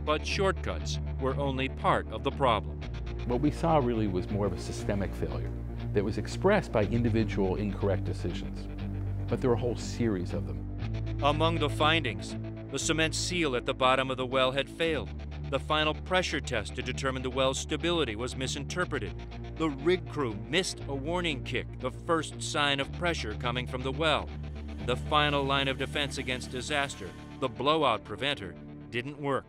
But 0.04 0.24
shortcuts 0.24 1.00
were 1.20 1.34
only 1.36 1.68
part 1.68 2.10
of 2.12 2.22
the 2.22 2.30
problem. 2.30 2.80
What 3.28 3.42
we 3.42 3.50
saw 3.50 3.76
really 3.76 4.06
was 4.06 4.30
more 4.30 4.47
of 4.47 4.54
a 4.54 4.58
systemic 4.58 5.14
failure 5.14 5.50
that 5.92 6.02
was 6.02 6.16
expressed 6.16 6.73
by 6.73 6.85
individual 6.85 7.56
incorrect 7.56 8.04
decisions. 8.04 8.66
But 9.28 9.42
there 9.42 9.50
were 9.50 9.56
a 9.56 9.61
whole 9.61 9.76
series 9.76 10.32
of 10.32 10.47
them. 10.47 10.64
Among 11.23 11.58
the 11.58 11.68
findings, 11.68 12.35
the 12.73 12.78
cement 12.78 13.14
seal 13.14 13.54
at 13.54 13.66
the 13.66 13.75
bottom 13.75 14.11
of 14.11 14.16
the 14.16 14.25
well 14.25 14.52
had 14.52 14.66
failed. 14.66 15.11
The 15.50 15.58
final 15.58 15.92
pressure 15.92 16.40
test 16.40 16.75
to 16.76 16.82
determine 16.82 17.20
the 17.20 17.28
well's 17.28 17.58
stability 17.58 18.16
was 18.16 18.35
misinterpreted. 18.35 19.12
The 19.56 19.68
rig 19.68 20.08
crew 20.08 20.35
missed 20.49 20.80
a 20.88 20.94
warning 20.94 21.44
kick, 21.44 21.66
the 21.80 21.90
first 21.90 22.42
sign 22.42 22.80
of 22.80 22.90
pressure 22.92 23.35
coming 23.35 23.66
from 23.66 23.82
the 23.82 23.92
well. 23.92 24.26
The 24.87 24.97
final 24.97 25.44
line 25.44 25.68
of 25.68 25.76
defense 25.76 26.16
against 26.16 26.50
disaster, 26.50 27.11
the 27.40 27.49
blowout 27.50 28.04
preventer, 28.04 28.54
didn't 28.90 29.20
work. 29.20 29.44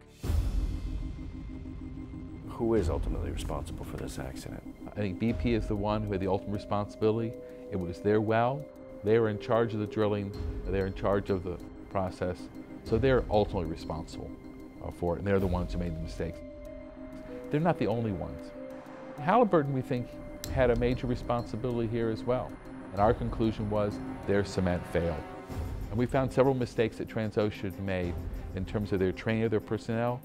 Who 2.59 2.73
is 2.73 2.89
ultimately 2.89 3.31
responsible 3.31 3.85
for 3.85 3.95
this 3.95 4.19
accident? 4.19 4.61
I 4.85 4.89
think 4.89 5.17
BP 5.17 5.57
is 5.57 5.67
the 5.67 5.77
one 5.77 6.03
who 6.03 6.11
had 6.11 6.19
the 6.19 6.27
ultimate 6.27 6.55
responsibility. 6.55 7.31
It 7.71 7.79
was 7.79 8.01
their 8.01 8.19
well. 8.19 8.65
They 9.05 9.17
were 9.17 9.29
in 9.29 9.39
charge 9.39 9.73
of 9.73 9.79
the 9.79 9.87
drilling. 9.87 10.33
They're 10.65 10.87
in 10.87 10.93
charge 10.93 11.29
of 11.29 11.45
the 11.45 11.57
process. 11.89 12.37
So 12.83 12.97
they're 12.97 13.23
ultimately 13.31 13.69
responsible 13.69 14.29
uh, 14.85 14.91
for 14.91 15.15
it, 15.15 15.19
and 15.19 15.27
they're 15.27 15.39
the 15.39 15.47
ones 15.47 15.71
who 15.71 15.79
made 15.79 15.95
the 15.95 16.01
mistakes. 16.01 16.37
They're 17.49 17.61
not 17.61 17.79
the 17.79 17.87
only 17.87 18.11
ones. 18.11 18.51
Halliburton, 19.21 19.71
we 19.71 19.81
think, 19.81 20.09
had 20.51 20.69
a 20.69 20.75
major 20.75 21.07
responsibility 21.07 21.87
here 21.87 22.09
as 22.09 22.23
well. 22.23 22.51
And 22.91 22.99
our 22.99 23.13
conclusion 23.13 23.69
was 23.69 23.97
their 24.27 24.43
cement 24.43 24.85
failed. 24.87 25.23
And 25.91 25.97
we 25.97 26.05
found 26.05 26.33
several 26.33 26.55
mistakes 26.55 26.97
that 26.97 27.07
Transocean 27.07 27.79
made 27.79 28.13
in 28.55 28.65
terms 28.65 28.91
of 28.91 28.99
their 28.99 29.13
training 29.13 29.43
of 29.43 29.51
their 29.51 29.61
personnel. 29.61 30.19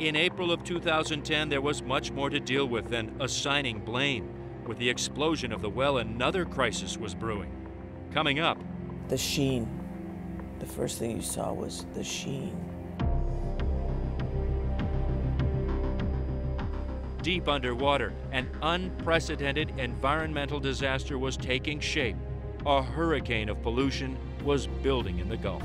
In 0.00 0.16
April 0.16 0.50
of 0.50 0.64
2010, 0.64 1.48
there 1.48 1.60
was 1.60 1.80
much 1.80 2.10
more 2.10 2.28
to 2.28 2.40
deal 2.40 2.66
with 2.66 2.88
than 2.88 3.14
assigning 3.20 3.78
blame. 3.78 4.28
With 4.66 4.76
the 4.78 4.90
explosion 4.90 5.52
of 5.52 5.62
the 5.62 5.70
well, 5.70 5.98
another 5.98 6.44
crisis 6.44 6.98
was 6.98 7.14
brewing. 7.14 7.52
Coming 8.12 8.40
up, 8.40 8.58
the 9.06 9.16
sheen. 9.16 9.68
The 10.58 10.66
first 10.66 10.98
thing 10.98 11.12
you 11.12 11.22
saw 11.22 11.52
was 11.52 11.86
the 11.94 12.02
sheen. 12.02 12.58
Deep 17.22 17.48
underwater, 17.48 18.12
an 18.32 18.50
unprecedented 18.62 19.78
environmental 19.78 20.58
disaster 20.58 21.18
was 21.18 21.36
taking 21.36 21.78
shape. 21.78 22.16
A 22.66 22.82
hurricane 22.82 23.48
of 23.48 23.62
pollution 23.62 24.18
was 24.42 24.66
building 24.66 25.20
in 25.20 25.28
the 25.28 25.36
Gulf. 25.36 25.62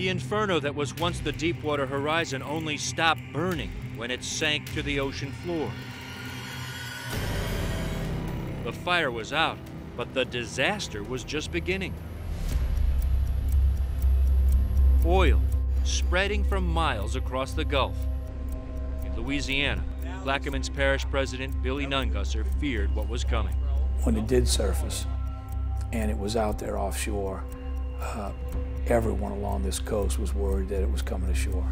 The 0.00 0.08
inferno 0.08 0.58
that 0.60 0.74
was 0.74 0.96
once 0.96 1.18
the 1.20 1.30
Deepwater 1.30 1.84
Horizon 1.84 2.42
only 2.42 2.78
stopped 2.78 3.20
burning 3.34 3.70
when 3.96 4.10
it 4.10 4.24
sank 4.24 4.72
to 4.72 4.82
the 4.82 4.98
ocean 4.98 5.30
floor. 5.30 5.70
The 8.64 8.72
fire 8.72 9.10
was 9.10 9.34
out, 9.34 9.58
but 9.98 10.14
the 10.14 10.24
disaster 10.24 11.02
was 11.02 11.22
just 11.22 11.52
beginning. 11.52 11.92
Oil 15.04 15.42
spreading 15.84 16.44
from 16.44 16.66
miles 16.66 17.14
across 17.14 17.52
the 17.52 17.66
Gulf. 17.66 17.98
In 19.04 19.14
Louisiana, 19.16 19.84
Plaquemines 20.24 20.74
Parish 20.74 21.04
President 21.10 21.62
Billy 21.62 21.84
Nungesser 21.84 22.46
feared 22.58 22.94
what 22.94 23.06
was 23.06 23.22
coming. 23.22 23.54
When 24.04 24.16
it 24.16 24.26
did 24.26 24.48
surface 24.48 25.04
and 25.92 26.10
it 26.10 26.16
was 26.16 26.36
out 26.36 26.58
there 26.58 26.78
offshore, 26.78 27.44
uh, 28.00 28.32
everyone 28.86 29.32
along 29.32 29.62
this 29.62 29.78
coast 29.78 30.18
was 30.18 30.34
worried 30.34 30.68
that 30.68 30.82
it 30.82 30.90
was 30.90 31.02
coming 31.02 31.30
ashore. 31.30 31.66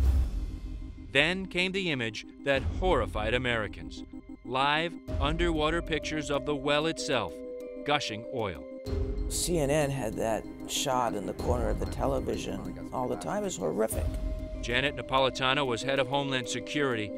Then 1.13 1.47
came 1.47 1.73
the 1.73 1.91
image 1.91 2.27
that 2.45 2.63
horrified 2.81 3.35
Americans 3.35 4.03
live 4.45 4.93
underwater 5.21 5.83
pictures 5.83 6.31
of 6.31 6.47
the 6.47 6.55
well 6.55 6.87
itself, 6.87 7.33
gushing 7.85 8.25
oil. 8.35 8.65
CNN 9.29 9.91
had 9.91 10.15
that 10.15 10.45
shot 10.69 11.15
in 11.15 11.27
the 11.27 11.35
corner 11.35 11.69
of 11.69 11.81
the 11.81 11.87
television 11.87 12.89
all 12.93 13.09
the 13.09 13.17
time. 13.17 13.45
It's 13.45 13.57
horrific. 13.57 14.07
Janet 14.63 14.97
Napolitano 14.97 15.67
was 15.67 15.83
head 15.83 15.99
of 15.99 16.09
Homeland 16.09 16.49
Security. 16.49 17.11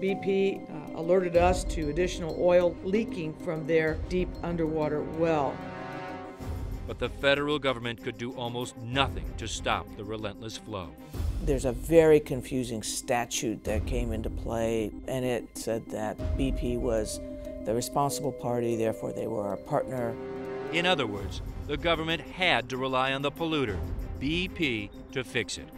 BP 0.00 0.68
uh, 0.68 0.98
alerted 0.98 1.36
us 1.36 1.64
to 1.64 1.88
additional 1.88 2.36
oil 2.38 2.76
leaking 2.84 3.32
from 3.34 3.66
their 3.66 3.94
deep 4.08 4.28
underwater 4.42 5.02
well. 5.02 5.56
But 6.86 6.98
the 6.98 7.08
federal 7.08 7.58
government 7.58 8.02
could 8.02 8.18
do 8.18 8.32
almost 8.32 8.76
nothing 8.78 9.24
to 9.38 9.48
stop 9.48 9.86
the 9.96 10.04
relentless 10.04 10.56
flow. 10.56 10.90
There's 11.42 11.64
a 11.64 11.72
very 11.72 12.20
confusing 12.20 12.82
statute 12.82 13.64
that 13.64 13.86
came 13.86 14.12
into 14.12 14.30
play, 14.30 14.90
and 15.06 15.24
it 15.24 15.48
said 15.54 15.88
that 15.90 16.18
BP 16.38 16.78
was 16.78 17.20
the 17.64 17.74
responsible 17.74 18.32
party, 18.32 18.76
therefore, 18.76 19.12
they 19.12 19.26
were 19.26 19.46
our 19.46 19.56
partner. 19.56 20.14
In 20.72 20.86
other 20.86 21.06
words, 21.06 21.42
the 21.66 21.76
government 21.76 22.22
had 22.22 22.68
to 22.70 22.76
rely 22.76 23.12
on 23.12 23.22
the 23.22 23.30
polluter, 23.30 23.78
BP, 24.20 24.90
to 25.12 25.24
fix 25.24 25.58
it. 25.58 25.68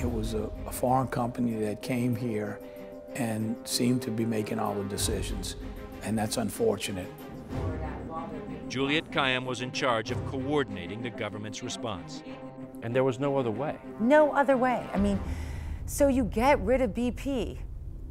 It 0.00 0.10
was 0.10 0.34
a, 0.34 0.50
a 0.66 0.72
foreign 0.72 1.08
company 1.08 1.54
that 1.64 1.80
came 1.80 2.16
here 2.16 2.58
and 3.14 3.56
seemed 3.64 4.02
to 4.02 4.10
be 4.10 4.24
making 4.24 4.58
all 4.58 4.74
the 4.74 4.84
decisions, 4.84 5.56
and 6.02 6.18
that's 6.18 6.36
unfortunate. 6.36 7.10
Juliet 8.68 9.10
Kayyem 9.10 9.46
was 9.46 9.62
in 9.62 9.72
charge 9.72 10.10
of 10.10 10.24
coordinating 10.26 11.00
the 11.00 11.08
government's 11.08 11.62
response. 11.62 12.22
And 12.82 12.94
there 12.94 13.02
was 13.02 13.18
no 13.18 13.38
other 13.38 13.50
way. 13.50 13.76
No 13.98 14.32
other 14.32 14.56
way. 14.56 14.86
I 14.92 14.98
mean, 14.98 15.18
so 15.86 16.08
you 16.08 16.24
get 16.24 16.60
rid 16.60 16.82
of 16.82 16.90
BP. 16.90 17.58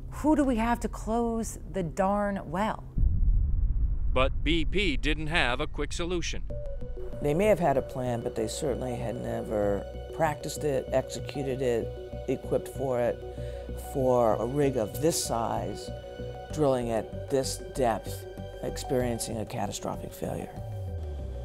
Who 0.09 0.35
do 0.35 0.43
we 0.43 0.55
have 0.55 0.79
to 0.79 0.87
close 0.87 1.59
the 1.71 1.83
darn 1.83 2.41
well? 2.45 2.83
But 4.13 4.43
BP 4.43 4.99
didn't 4.99 5.27
have 5.27 5.61
a 5.61 5.67
quick 5.67 5.93
solution. 5.93 6.41
They 7.21 7.35
may 7.35 7.45
have 7.45 7.59
had 7.59 7.77
a 7.77 7.81
plan, 7.83 8.21
but 8.21 8.35
they 8.35 8.47
certainly 8.47 8.95
had 8.95 9.15
never 9.15 9.85
practiced 10.15 10.63
it, 10.63 10.89
executed 10.91 11.61
it, 11.61 11.87
equipped 12.27 12.69
for 12.69 12.99
it, 12.99 13.23
for 13.93 14.35
a 14.35 14.45
rig 14.45 14.77
of 14.77 15.01
this 15.01 15.23
size, 15.23 15.89
drilling 16.51 16.89
at 16.91 17.29
this 17.29 17.57
depth, 17.75 18.25
experiencing 18.63 19.37
a 19.37 19.45
catastrophic 19.45 20.11
failure. 20.11 20.49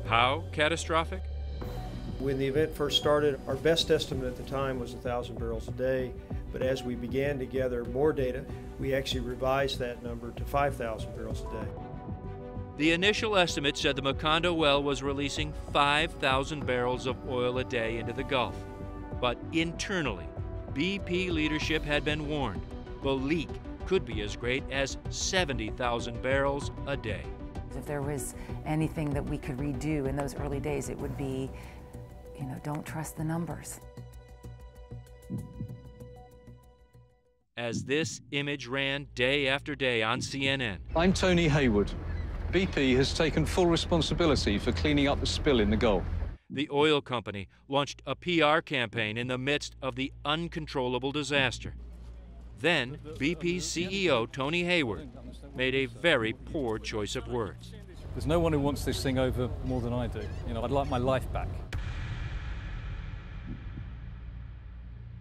How 0.06 0.44
catastrophic? 0.52 1.22
When 2.18 2.38
the 2.38 2.46
event 2.46 2.74
first 2.74 2.98
started, 2.98 3.40
our 3.46 3.56
best 3.56 3.90
estimate 3.90 4.26
at 4.26 4.36
the 4.36 4.50
time 4.50 4.78
was 4.78 4.92
1,000 4.92 5.38
barrels 5.38 5.68
a 5.68 5.72
day, 5.72 6.12
but 6.52 6.62
as 6.62 6.82
we 6.82 6.94
began 6.94 7.38
to 7.38 7.46
gather 7.46 7.84
more 7.86 8.12
data, 8.12 8.44
we 8.78 8.94
actually 8.94 9.20
revised 9.20 9.78
that 9.78 10.02
number 10.02 10.30
to 10.32 10.44
5,000 10.44 11.16
barrels 11.16 11.40
a 11.40 11.64
day. 11.64 11.70
The 12.78 12.92
initial 12.92 13.36
estimate 13.36 13.76
said 13.76 13.96
the 13.96 14.02
Macondo 14.02 14.54
well 14.54 14.82
was 14.82 15.02
releasing 15.02 15.52
5,000 15.72 16.66
barrels 16.66 17.06
of 17.06 17.16
oil 17.28 17.58
a 17.58 17.64
day 17.64 17.98
into 17.98 18.12
the 18.12 18.24
Gulf. 18.24 18.56
But 19.20 19.38
internally, 19.52 20.26
BP 20.72 21.30
leadership 21.30 21.84
had 21.84 22.04
been 22.04 22.28
warned 22.28 22.62
the 23.02 23.10
leak 23.10 23.50
could 23.86 24.04
be 24.04 24.20
as 24.22 24.36
great 24.36 24.64
as 24.70 24.96
70,000 25.10 26.20
barrels 26.22 26.70
a 26.86 26.96
day. 26.96 27.22
If 27.76 27.86
there 27.86 28.02
was 28.02 28.34
anything 28.66 29.10
that 29.10 29.24
we 29.24 29.38
could 29.38 29.56
redo 29.56 30.06
in 30.06 30.16
those 30.16 30.34
early 30.34 30.60
days, 30.60 30.88
it 30.88 30.98
would 30.98 31.16
be, 31.16 31.50
you 32.38 32.44
know, 32.44 32.60
don't 32.62 32.84
trust 32.84 33.16
the 33.16 33.24
numbers. 33.24 33.80
As 37.56 37.84
this 37.84 38.20
image 38.32 38.66
ran 38.66 39.06
day 39.14 39.46
after 39.48 39.74
day 39.74 40.02
on 40.02 40.20
CNN, 40.20 40.78
I'm 40.96 41.12
Tony 41.12 41.48
Hayward. 41.48 41.92
BP 42.50 42.96
has 42.96 43.14
taken 43.14 43.46
full 43.46 43.66
responsibility 43.66 44.58
for 44.58 44.72
cleaning 44.72 45.08
up 45.08 45.20
the 45.20 45.26
spill 45.26 45.60
in 45.60 45.70
the 45.70 45.76
Gulf. 45.76 46.02
the 46.52 46.68
oil 46.70 47.00
company 47.00 47.48
launched 47.68 48.02
a 48.06 48.14
PR 48.14 48.60
campaign 48.60 49.16
in 49.16 49.26
the 49.26 49.38
midst 49.38 49.74
of 49.80 49.96
the 49.96 50.12
uncontrollable 50.24 51.10
disaster. 51.10 51.74
Then, 52.62 52.98
BP's 53.18 53.66
CEO, 53.66 54.30
Tony 54.30 54.62
Hayward, 54.62 55.08
made 55.56 55.74
a 55.74 55.86
very 55.86 56.32
poor 56.32 56.78
choice 56.78 57.16
of 57.16 57.26
words. 57.26 57.74
There's 58.14 58.24
no 58.24 58.38
one 58.38 58.52
who 58.52 58.60
wants 58.60 58.84
this 58.84 59.02
thing 59.02 59.18
over 59.18 59.50
more 59.64 59.80
than 59.80 59.92
I 59.92 60.06
do. 60.06 60.20
You 60.46 60.54
know, 60.54 60.62
I'd 60.62 60.70
like 60.70 60.88
my 60.88 60.98
life 60.98 61.30
back. 61.32 61.48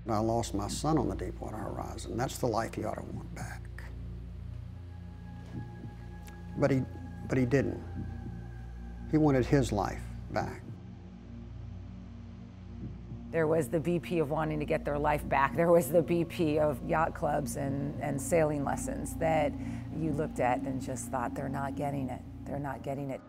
I 0.07 0.19
lost 0.19 0.53
my 0.53 0.67
son 0.67 0.99
on 0.99 1.09
the 1.09 1.15
Deepwater 1.15 1.57
Horizon. 1.57 2.15
That's 2.15 2.37
the 2.37 2.45
life 2.45 2.75
he 2.75 2.83
ought 2.83 2.95
to 2.95 3.03
want 3.11 3.33
back. 3.33 3.61
But 6.59 6.69
he, 6.69 6.83
but 7.27 7.39
he 7.39 7.45
didn't. 7.47 7.81
He 9.09 9.17
wanted 9.17 9.47
his 9.47 9.71
life 9.71 10.01
back. 10.31 10.61
There 13.31 13.47
was 13.47 13.69
the 13.69 13.79
BP 13.79 14.21
of 14.21 14.29
wanting 14.29 14.59
to 14.59 14.65
get 14.65 14.83
their 14.83 14.99
life 14.99 15.27
back. 15.29 15.55
There 15.55 15.71
was 15.71 15.87
the 15.87 16.03
BP 16.03 16.57
of 16.59 16.77
yacht 16.85 17.15
clubs 17.15 17.55
and, 17.55 17.97
and 18.01 18.21
sailing 18.21 18.65
lessons 18.65 19.15
that 19.15 19.53
you 19.97 20.11
looked 20.11 20.41
at 20.41 20.59
and 20.61 20.81
just 20.81 21.07
thought, 21.07 21.33
they're 21.33 21.47
not 21.47 21.77
getting 21.77 22.09
it. 22.09 22.21
They're 22.45 22.59
not 22.59 22.83
getting 22.83 23.09
it. 23.09 23.21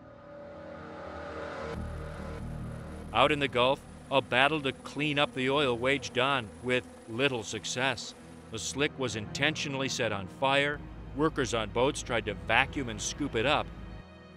Out 3.13 3.31
in 3.31 3.39
the 3.39 3.47
Gulf, 3.47 3.79
a 4.11 4.21
battle 4.21 4.59
to 4.61 4.73
clean 4.73 5.17
up 5.17 5.33
the 5.35 5.49
oil 5.49 5.77
waged 5.77 6.19
on 6.19 6.49
with 6.63 6.85
little 7.09 7.43
success. 7.43 8.13
The 8.51 8.59
slick 8.59 8.91
was 8.99 9.15
intentionally 9.15 9.87
set 9.87 10.11
on 10.11 10.27
fire. 10.39 10.79
Workers 11.15 11.53
on 11.53 11.69
boats 11.69 12.03
tried 12.03 12.25
to 12.25 12.33
vacuum 12.45 12.89
and 12.89 13.01
scoop 13.01 13.35
it 13.35 13.45
up. 13.45 13.67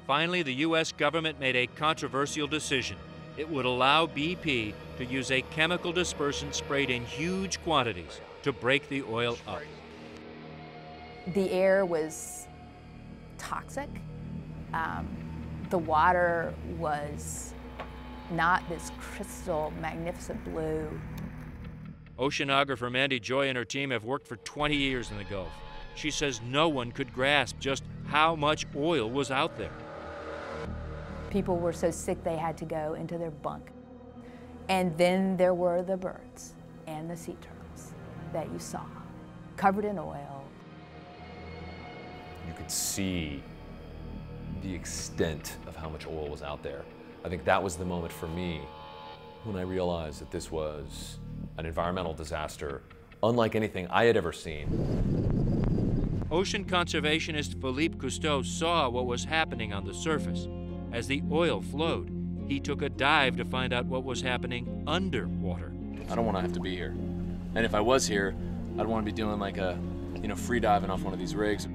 Finally, 0.06 0.42
the 0.44 0.54
U.S. 0.54 0.92
government 0.92 1.40
made 1.40 1.56
a 1.56 1.66
controversial 1.66 2.46
decision. 2.46 2.96
It 3.36 3.48
would 3.48 3.66
allow 3.66 4.06
BP 4.06 4.72
to 4.96 5.04
use 5.04 5.30
a 5.30 5.42
chemical 5.42 5.92
dispersant 5.92 6.54
sprayed 6.54 6.90
in 6.90 7.04
huge 7.04 7.62
quantities 7.62 8.20
to 8.42 8.52
break 8.52 8.88
the 8.88 9.02
oil 9.02 9.36
up. 9.46 9.62
The 11.34 11.50
air 11.50 11.84
was 11.84 12.46
toxic. 13.36 13.90
Um, 14.72 15.08
the 15.70 15.78
water 15.78 16.54
was 16.78 17.52
not 18.30 18.66
this 18.68 18.90
crystal, 18.98 19.72
magnificent 19.80 20.42
blue. 20.44 20.88
Oceanographer 22.18 22.90
Mandy 22.90 23.20
Joye 23.20 23.48
and 23.48 23.58
her 23.58 23.64
team 23.64 23.90
have 23.90 24.04
worked 24.04 24.26
for 24.26 24.36
20 24.36 24.74
years 24.74 25.10
in 25.10 25.18
the 25.18 25.24
Gulf. 25.24 25.52
She 25.94 26.10
says 26.10 26.40
no 26.42 26.68
one 26.68 26.92
could 26.92 27.12
grasp 27.12 27.58
just 27.58 27.84
how 28.06 28.34
much 28.34 28.66
oil 28.74 29.10
was 29.10 29.30
out 29.30 29.58
there. 29.58 29.72
People 31.36 31.58
were 31.58 31.74
so 31.74 31.90
sick 31.90 32.24
they 32.24 32.38
had 32.38 32.56
to 32.56 32.64
go 32.64 32.94
into 32.94 33.18
their 33.18 33.30
bunk. 33.30 33.68
And 34.70 34.96
then 34.96 35.36
there 35.36 35.52
were 35.52 35.82
the 35.82 35.94
birds 35.94 36.54
and 36.86 37.10
the 37.10 37.14
sea 37.14 37.36
turtles 37.42 37.92
that 38.32 38.50
you 38.50 38.58
saw, 38.58 38.86
covered 39.58 39.84
in 39.84 39.98
oil. 39.98 40.44
You 42.48 42.54
could 42.56 42.70
see 42.70 43.42
the 44.62 44.74
extent 44.74 45.58
of 45.66 45.76
how 45.76 45.90
much 45.90 46.06
oil 46.06 46.30
was 46.30 46.40
out 46.40 46.62
there. 46.62 46.86
I 47.22 47.28
think 47.28 47.44
that 47.44 47.62
was 47.62 47.76
the 47.76 47.84
moment 47.84 48.14
for 48.14 48.28
me 48.28 48.62
when 49.44 49.56
I 49.56 49.60
realized 49.60 50.22
that 50.22 50.30
this 50.30 50.50
was 50.50 51.18
an 51.58 51.66
environmental 51.66 52.14
disaster 52.14 52.80
unlike 53.22 53.54
anything 53.54 53.88
I 53.90 54.04
had 54.04 54.16
ever 54.16 54.32
seen. 54.32 56.24
Ocean 56.30 56.64
conservationist 56.64 57.60
Philippe 57.60 57.98
Cousteau 57.98 58.42
saw 58.42 58.88
what 58.88 59.04
was 59.04 59.24
happening 59.24 59.74
on 59.74 59.84
the 59.84 59.92
surface. 59.92 60.48
As 60.96 61.06
the 61.06 61.22
oil 61.30 61.60
flowed, 61.60 62.10
he 62.48 62.58
took 62.58 62.80
a 62.80 62.88
dive 62.88 63.36
to 63.36 63.44
find 63.44 63.74
out 63.74 63.84
what 63.84 64.02
was 64.02 64.22
happening 64.22 64.82
underwater. 64.86 65.70
I 66.08 66.14
don't 66.14 66.24
want 66.24 66.38
to 66.38 66.40
have 66.40 66.54
to 66.54 66.60
be 66.60 66.74
here. 66.74 66.96
And 67.54 67.66
if 67.66 67.74
I 67.74 67.80
was 67.80 68.06
here, 68.06 68.34
I'd 68.78 68.86
want 68.86 69.04
to 69.04 69.12
be 69.12 69.14
doing 69.14 69.38
like 69.38 69.58
a, 69.58 69.78
you 70.22 70.28
know, 70.28 70.34
free 70.34 70.58
diving 70.58 70.88
off 70.88 71.02
one 71.02 71.12
of 71.12 71.18
these 71.18 71.34
rigs. 71.34 71.68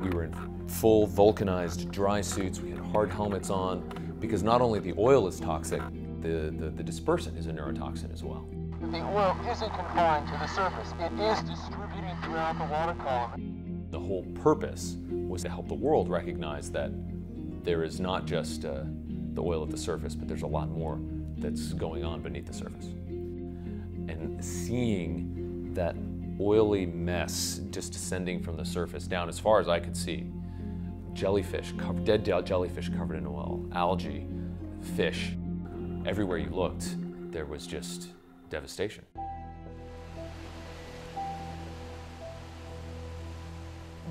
We 0.00 0.10
were 0.10 0.22
in 0.22 0.68
full 0.68 1.08
vulcanized 1.08 1.90
dry 1.90 2.20
suits. 2.20 2.60
We 2.60 2.70
had 2.70 2.78
hard 2.78 3.10
helmets 3.10 3.50
on 3.50 3.80
because 4.20 4.44
not 4.44 4.60
only 4.60 4.78
the 4.78 4.94
oil 4.96 5.26
is 5.26 5.40
toxic, 5.40 5.82
the, 6.20 6.54
the, 6.56 6.70
the 6.70 6.84
dispersant 6.84 7.36
is 7.36 7.48
a 7.48 7.52
neurotoxin 7.52 8.12
as 8.12 8.22
well. 8.22 8.46
The 8.80 9.02
oil 9.02 9.36
isn't 9.50 9.74
confined 9.74 10.28
to 10.28 10.34
the 10.34 10.46
surface. 10.46 10.94
It 11.00 11.12
is 11.20 11.40
distributing 11.50 12.16
throughout 12.22 12.56
the 12.58 12.66
water 12.66 12.94
column. 13.02 13.86
The 13.90 13.98
whole 13.98 14.22
purpose 14.34 14.98
was 15.36 15.42
to 15.42 15.50
help 15.50 15.68
the 15.68 15.74
world 15.74 16.08
recognize 16.08 16.70
that 16.70 16.90
there 17.62 17.84
is 17.84 18.00
not 18.00 18.24
just 18.24 18.64
uh, 18.64 18.84
the 19.34 19.42
oil 19.42 19.62
at 19.62 19.68
the 19.68 19.76
surface, 19.76 20.14
but 20.14 20.26
there's 20.26 20.40
a 20.40 20.46
lot 20.46 20.70
more 20.70 20.98
that's 21.36 21.74
going 21.74 22.06
on 22.06 22.22
beneath 22.22 22.46
the 22.46 22.54
surface. 22.54 22.86
And 22.86 24.42
seeing 24.42 25.74
that 25.74 25.94
oily 26.40 26.86
mess 26.86 27.60
just 27.68 27.92
descending 27.92 28.42
from 28.42 28.56
the 28.56 28.64
surface 28.64 29.06
down 29.06 29.28
as 29.28 29.38
far 29.38 29.60
as 29.60 29.68
I 29.68 29.78
could 29.78 29.94
see, 29.94 30.26
jellyfish, 31.12 31.74
dead 32.04 32.24
jellyfish 32.24 32.88
covered 32.88 33.18
in 33.18 33.26
oil, 33.26 33.62
algae, 33.74 34.26
fish, 34.96 35.36
everywhere 36.06 36.38
you 36.38 36.48
looked, 36.48 36.96
there 37.30 37.44
was 37.44 37.66
just 37.66 38.08
devastation. 38.48 39.04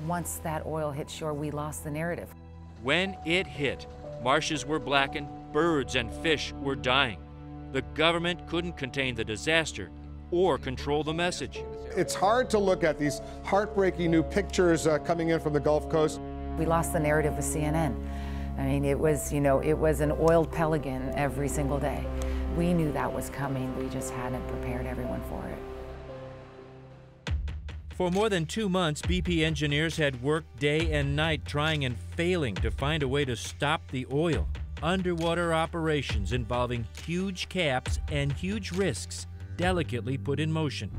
Once 0.06 0.40
that 0.44 0.64
oil 0.66 0.92
hit 0.92 1.10
shore, 1.10 1.34
we 1.34 1.50
lost 1.50 1.82
the 1.82 1.90
narrative. 1.90 2.32
When 2.82 3.16
it 3.24 3.46
hit, 3.46 3.86
marshes 4.22 4.64
were 4.64 4.78
blackened, 4.78 5.26
birds 5.52 5.96
and 5.96 6.12
fish 6.22 6.52
were 6.62 6.76
dying. 6.76 7.18
The 7.72 7.82
government 7.94 8.46
couldn't 8.46 8.76
contain 8.76 9.16
the 9.16 9.24
disaster 9.24 9.90
or 10.30 10.58
control 10.58 11.02
the 11.02 11.12
message. 11.12 11.62
It's 11.96 12.14
hard 12.14 12.48
to 12.50 12.58
look 12.58 12.84
at 12.84 12.98
these 12.98 13.20
heartbreaking 13.44 14.10
new 14.10 14.22
pictures 14.22 14.86
uh, 14.86 14.98
coming 14.98 15.30
in 15.30 15.40
from 15.40 15.52
the 15.52 15.60
Gulf 15.60 15.88
Coast. 15.88 16.20
We 16.56 16.66
lost 16.66 16.92
the 16.92 17.00
narrative 17.00 17.36
with 17.36 17.44
CNN. 17.44 17.96
I 18.58 18.62
mean, 18.62 18.84
it 18.84 18.98
was, 18.98 19.32
you 19.32 19.40
know, 19.40 19.58
it 19.58 19.74
was 19.74 20.00
an 20.00 20.12
oiled 20.12 20.52
pelican 20.52 21.12
every 21.14 21.48
single 21.48 21.80
day. 21.80 22.04
We 22.56 22.72
knew 22.72 22.92
that 22.92 23.12
was 23.12 23.28
coming. 23.30 23.76
We 23.76 23.88
just 23.90 24.12
hadn't 24.12 24.46
prepared 24.46 24.86
everyone 24.86 25.22
for 25.28 25.44
it. 25.48 25.58
For 27.96 28.10
more 28.10 28.28
than 28.28 28.44
two 28.44 28.68
months, 28.68 29.00
BP 29.00 29.42
engineers 29.42 29.96
had 29.96 30.22
worked 30.22 30.58
day 30.58 30.92
and 30.92 31.16
night 31.16 31.46
trying 31.46 31.86
and 31.86 31.98
failing 31.98 32.54
to 32.56 32.70
find 32.70 33.02
a 33.02 33.08
way 33.08 33.24
to 33.24 33.34
stop 33.34 33.90
the 33.90 34.06
oil. 34.12 34.46
Underwater 34.82 35.54
operations 35.54 36.34
involving 36.34 36.86
huge 37.06 37.48
caps 37.48 37.98
and 38.12 38.30
huge 38.30 38.70
risks 38.72 39.26
delicately 39.56 40.18
put 40.18 40.40
in 40.40 40.52
motion. 40.52 40.90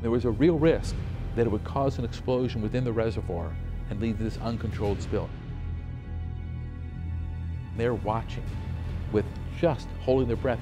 There 0.00 0.10
was 0.10 0.24
a 0.24 0.30
real 0.30 0.58
risk 0.58 0.94
that 1.36 1.46
it 1.46 1.50
would 1.50 1.64
cause 1.64 1.98
an 1.98 2.06
explosion 2.06 2.62
within 2.62 2.84
the 2.84 2.92
reservoir 2.92 3.54
and 3.90 4.00
lead 4.00 4.16
to 4.16 4.24
this 4.24 4.38
uncontrolled 4.38 5.02
spill. 5.02 5.28
They're 7.76 7.92
watching 7.92 8.44
with 9.12 9.26
just 9.60 9.88
holding 10.00 10.26
their 10.26 10.38
breath. 10.38 10.60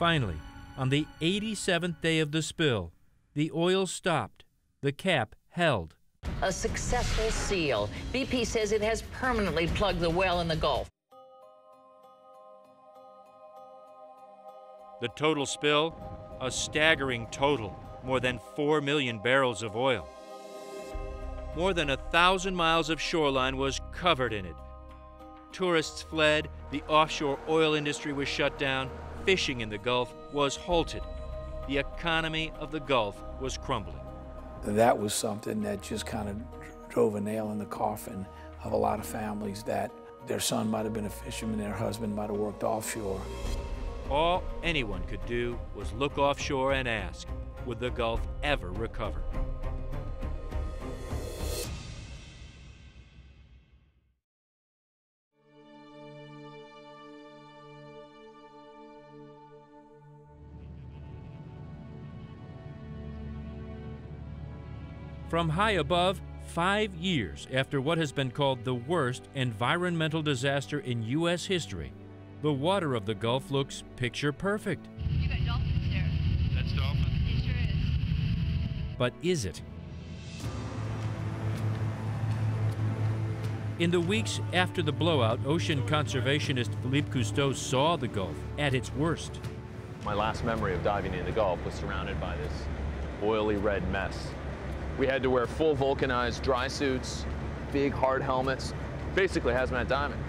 Finally, 0.00 0.40
on 0.78 0.88
the 0.88 1.06
87th 1.20 2.00
day 2.00 2.20
of 2.20 2.32
the 2.32 2.40
spill, 2.40 2.90
the 3.34 3.50
oil 3.54 3.86
stopped, 3.86 4.44
the 4.80 4.92
cap 4.92 5.36
held. 5.50 5.94
A 6.40 6.50
successful 6.50 7.30
seal. 7.30 7.90
BP 8.10 8.46
says 8.46 8.72
it 8.72 8.80
has 8.80 9.02
permanently 9.12 9.66
plugged 9.66 10.00
the 10.00 10.08
well 10.08 10.40
in 10.40 10.48
the 10.48 10.56
Gulf. 10.56 10.88
The 15.02 15.08
total 15.08 15.44
spill? 15.44 15.94
A 16.40 16.50
staggering 16.50 17.26
total 17.30 17.78
more 18.02 18.20
than 18.20 18.40
4 18.56 18.80
million 18.80 19.18
barrels 19.18 19.62
of 19.62 19.76
oil. 19.76 20.08
More 21.54 21.74
than 21.74 21.90
a 21.90 21.98
thousand 21.98 22.54
miles 22.54 22.88
of 22.88 22.98
shoreline 22.98 23.58
was 23.58 23.82
covered 23.92 24.32
in 24.32 24.46
it. 24.46 24.56
Tourists 25.52 26.00
fled, 26.00 26.48
the 26.70 26.82
offshore 26.88 27.38
oil 27.50 27.74
industry 27.74 28.14
was 28.14 28.28
shut 28.28 28.58
down, 28.58 28.88
fishing 29.24 29.60
in 29.60 29.68
the 29.68 29.78
Gulf 29.78 30.14
was 30.32 30.56
halted. 30.56 31.02
The 31.68 31.78
economy 31.78 32.52
of 32.58 32.70
the 32.70 32.80
Gulf 32.80 33.22
was 33.40 33.56
crumbling. 33.56 34.00
That 34.64 34.98
was 34.98 35.14
something 35.14 35.62
that 35.62 35.82
just 35.82 36.06
kind 36.06 36.28
of 36.28 36.36
drove 36.88 37.14
a 37.14 37.20
nail 37.20 37.50
in 37.50 37.58
the 37.58 37.66
coffin 37.66 38.26
of 38.64 38.72
a 38.72 38.76
lot 38.76 38.98
of 38.98 39.06
families 39.06 39.62
that 39.64 39.90
their 40.26 40.40
son 40.40 40.70
might 40.70 40.84
have 40.84 40.92
been 40.92 41.06
a 41.06 41.10
fisherman, 41.10 41.58
their 41.58 41.72
husband 41.72 42.14
might 42.14 42.28
have 42.28 42.36
worked 42.36 42.62
offshore. 42.62 43.20
All 44.10 44.42
anyone 44.62 45.02
could 45.04 45.24
do 45.26 45.58
was 45.74 45.92
look 45.92 46.18
offshore 46.18 46.72
and 46.72 46.88
ask, 46.88 47.28
would 47.64 47.78
the 47.78 47.90
Gulf 47.90 48.20
ever 48.42 48.70
recover? 48.70 49.22
From 65.30 65.48
high 65.48 65.78
above, 65.78 66.20
five 66.42 66.92
years 66.96 67.46
after 67.52 67.80
what 67.80 67.98
has 67.98 68.10
been 68.10 68.32
called 68.32 68.64
the 68.64 68.74
worst 68.74 69.28
environmental 69.36 70.22
disaster 70.22 70.80
in 70.80 71.04
U.S. 71.04 71.46
history, 71.46 71.92
the 72.42 72.52
water 72.52 72.96
of 72.96 73.06
the 73.06 73.14
Gulf 73.14 73.52
looks 73.52 73.84
picture 73.94 74.32
perfect. 74.32 74.88
You 75.08 75.28
got 75.28 75.38
dolphins 75.46 75.88
there. 75.88 76.10
That's 76.52 76.72
dolphin. 76.72 77.04
It 77.28 77.44
sure 77.44 77.54
is. 77.54 78.96
But 78.98 79.14
is 79.22 79.44
it? 79.44 79.62
In 83.78 83.92
the 83.92 84.00
weeks 84.00 84.40
after 84.52 84.82
the 84.82 84.90
blowout, 84.90 85.38
ocean 85.46 85.86
conservationist 85.86 86.74
Philippe 86.82 87.08
Cousteau 87.12 87.54
saw 87.54 87.96
the 87.96 88.08
Gulf 88.08 88.34
at 88.58 88.74
its 88.74 88.92
worst. 88.94 89.38
My 90.04 90.12
last 90.12 90.42
memory 90.42 90.74
of 90.74 90.82
diving 90.82 91.14
in 91.14 91.24
the 91.24 91.30
Gulf 91.30 91.64
was 91.64 91.74
surrounded 91.74 92.20
by 92.20 92.36
this 92.36 92.52
oily 93.22 93.58
red 93.58 93.88
mess. 93.92 94.32
We 95.00 95.06
had 95.06 95.22
to 95.22 95.30
wear 95.30 95.46
full 95.46 95.74
vulcanized 95.74 96.42
dry 96.42 96.68
suits, 96.68 97.24
big 97.72 97.90
hard 97.90 98.20
helmets, 98.20 98.74
basically 99.14 99.54
hazmat 99.54 99.88
diving. 99.88 100.22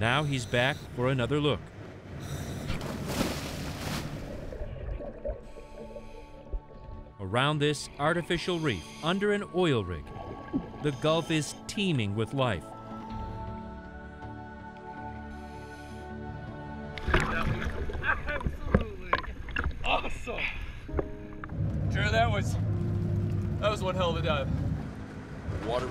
Now 0.00 0.24
he's 0.24 0.44
back 0.44 0.76
for 0.96 1.10
another 1.10 1.38
look. 1.38 1.60
Around 7.20 7.60
this 7.60 7.88
artificial 8.00 8.58
reef, 8.58 8.82
under 9.04 9.34
an 9.34 9.44
oil 9.54 9.84
rig, 9.84 10.04
the 10.82 10.90
Gulf 10.90 11.30
is 11.30 11.54
teeming 11.68 12.16
with 12.16 12.34
life. 12.34 12.64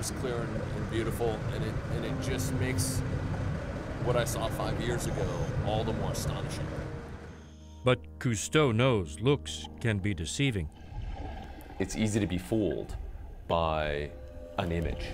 Was 0.01 0.19
clear 0.19 0.33
and, 0.33 0.55
and 0.55 0.89
beautiful, 0.89 1.37
and 1.53 1.63
it 1.63 1.73
and 1.95 2.05
it 2.05 2.21
just 2.23 2.51
makes 2.53 2.97
what 4.03 4.15
I 4.15 4.25
saw 4.25 4.47
five 4.47 4.81
years 4.81 5.05
ago 5.05 5.27
all 5.67 5.83
the 5.83 5.93
more 5.93 6.09
astonishing. 6.09 6.65
But 7.85 7.99
Cousteau 8.17 8.73
knows 8.73 9.19
looks 9.19 9.67
can 9.79 9.99
be 9.99 10.15
deceiving. 10.15 10.69
It's 11.77 11.95
easy 11.95 12.19
to 12.19 12.25
be 12.25 12.39
fooled 12.39 12.95
by 13.47 14.09
an 14.57 14.71
image. 14.71 15.05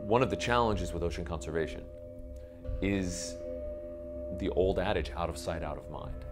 One 0.00 0.22
of 0.24 0.30
the 0.30 0.36
challenges 0.36 0.92
with 0.92 1.04
ocean 1.04 1.24
conservation 1.24 1.82
is 2.82 3.36
the 4.40 4.48
old 4.56 4.80
adage, 4.80 5.12
out 5.16 5.28
of 5.28 5.38
sight, 5.38 5.62
out 5.62 5.78
of 5.78 5.88
mind. 5.88 6.24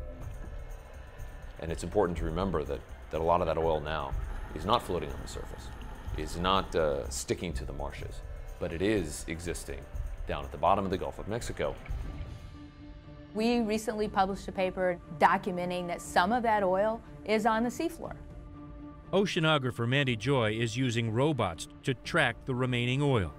And 1.61 1.71
it's 1.71 1.85
important 1.85 2.19
to 2.19 2.25
remember 2.25 2.65
that, 2.65 2.81
that 3.13 3.21
a 3.21 3.25
lot 3.25 3.41
of 3.41 3.47
that 3.47 3.57
oil 3.57 3.81
now 3.81 4.11
is 4.57 4.65
not 4.65 4.83
floating 4.83 5.11
on 5.11 5.21
the 5.23 5.29
surface, 5.29 5.69
is 6.17 6.37
not 6.37 6.75
uh, 6.75 7.09
sticking 7.09 7.53
to 7.55 7.65
the 7.65 7.73
marshes, 7.73 8.21
but 8.59 8.73
it 8.73 8.83
is 8.83 9.25
existing 9.29 9.81
down 10.27 10.45
at 10.45 10.53
the 10.53 10.59
bottom 10.59 10.85
of 10.85 10.91
the 10.91 10.99
Gulf 10.99 11.19
of 11.19 11.29
Mexico. 11.29 11.75
We 13.35 13.61
recently 13.61 14.09
published 14.09 14.47
a 14.49 14.53
paper 14.53 14.99
documenting 15.19 15.87
that 15.87 16.03
some 16.03 16.33
of 16.33 16.43
that 16.43 16.63
oil 16.63 17.01
is 17.25 17.47
on 17.47 17.63
the 17.63 17.71
seafloor. 17.71 18.15
Oceanographer 19.13 19.89
Mandy 19.89 20.17
Joye 20.17 20.53
is 20.53 20.77
using 20.77 21.13
robots 21.13 21.69
to 21.83 21.95
track 21.95 22.37
the 22.47 22.55
remaining 22.55 23.03
oil. 23.03 23.33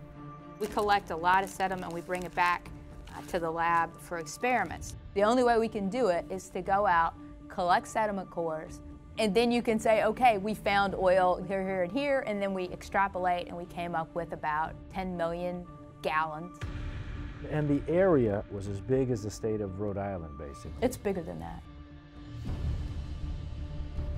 We 0.59 0.67
collect 0.67 1.12
a 1.12 1.15
lot 1.15 1.43
of 1.43 1.49
sediment 1.49 1.86
and 1.86 1.93
we 1.93 2.01
bring 2.01 2.23
it 2.23 2.33
back 2.36 2.69
uh, 3.09 3.21
to 3.29 3.39
the 3.39 3.49
lab 3.49 3.89
for 3.99 4.17
experiments. 4.17 4.95
The 5.13 5.23
only 5.23 5.43
way 5.43 5.57
we 5.57 5.67
can 5.67 5.89
do 5.89 6.07
it 6.07 6.25
is 6.29 6.49
to 6.49 6.62
go 6.62 6.86
out, 6.86 7.13
collect 7.49 7.88
sediment 7.88 8.29
cores, 8.29 8.81
and 9.19 9.36
then 9.36 9.52
you 9.52 9.62
can 9.62 9.80
say, 9.80 10.04
okay, 10.04 10.38
we 10.38 10.54
found 10.54 10.95
oil 10.95 11.43
here, 11.47 11.63
here, 11.63 11.84
and 11.84 11.91
here, 11.91 12.23
and 12.26 12.41
then 12.41 12.54
we 12.54 12.65
extrapolate 12.69 13.47
and 13.47 13.56
we 13.56 13.65
came 13.65 13.93
up 13.93 14.13
with 14.15 14.34
about 14.34 14.73
10 14.93 15.15
million 15.15 15.65
gallons. 16.02 16.58
And 17.52 17.69
the 17.69 17.91
area 17.91 18.43
was 18.52 18.67
as 18.67 18.80
big 18.80 19.12
as 19.12 19.23
the 19.23 19.30
state 19.30 19.62
of 19.62 19.80
Rhode 19.80 19.97
Island, 19.97 20.38
basically. 20.38 20.71
It's 20.82 20.97
bigger 20.97 21.21
than 21.21 21.39
that. 21.39 21.62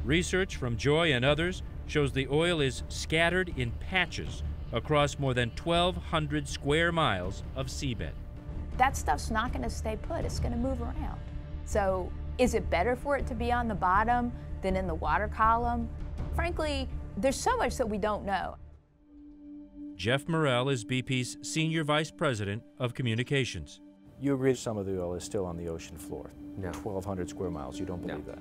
Research 0.05 0.55
from 0.55 0.77
Joye 0.77 1.12
and 1.12 1.25
others 1.25 1.63
shows 1.88 2.13
the 2.13 2.27
oil 2.29 2.62
is 2.62 2.84
scattered 2.88 3.53
in 3.58 3.71
patches 3.71 4.43
across 4.71 5.19
more 5.19 5.34
than 5.34 5.49
1,200 5.62 6.47
square 6.47 6.91
miles 6.91 7.43
of 7.55 7.67
seabed. 7.67 8.12
That 8.77 8.95
stuff's 8.95 9.31
not 9.31 9.51
going 9.51 9.63
to 9.63 9.69
stay 9.69 9.97
put, 9.97 10.23
it's 10.25 10.39
going 10.39 10.51
to 10.51 10.58
move 10.58 10.81
around. 10.81 11.19
So, 11.65 12.12
is 12.38 12.53
it 12.53 12.69
better 12.69 12.95
for 12.95 13.17
it 13.17 13.25
to 13.27 13.34
be 13.34 13.51
on 13.51 13.67
the 13.67 13.75
bottom 13.75 14.31
than 14.65 14.75
in 14.75 14.88
the 14.88 14.95
water 14.95 15.28
column? 15.28 15.88
Frankly, 16.34 16.89
there's 17.17 17.36
so 17.36 17.56
much 17.56 17.78
that 17.78 17.88
we 17.88 17.99
don't 17.99 18.25
know. 18.25 18.56
Geoff 19.95 20.28
Morrell 20.28 20.69
is 20.69 20.84
BP's 20.84 21.38
Senior 21.43 21.84
Vice 21.84 22.10
President 22.10 22.63
of 22.80 22.95
Communications. 22.95 23.80
You 24.19 24.34
agree 24.34 24.56
some 24.56 24.78
of 24.78 24.88
the 24.88 24.99
oil 24.99 25.13
is 25.13 25.23
still 25.23 25.45
on 25.45 25.56
the 25.56 25.67
ocean 25.67 25.97
floor? 25.97 26.32
No. 26.58 26.69
1,200 26.69 27.30
square 27.30 27.51
miles. 27.51 27.80
You 27.80 27.86
don't 27.86 28.01
believe 28.01 28.25
that? 28.25 28.39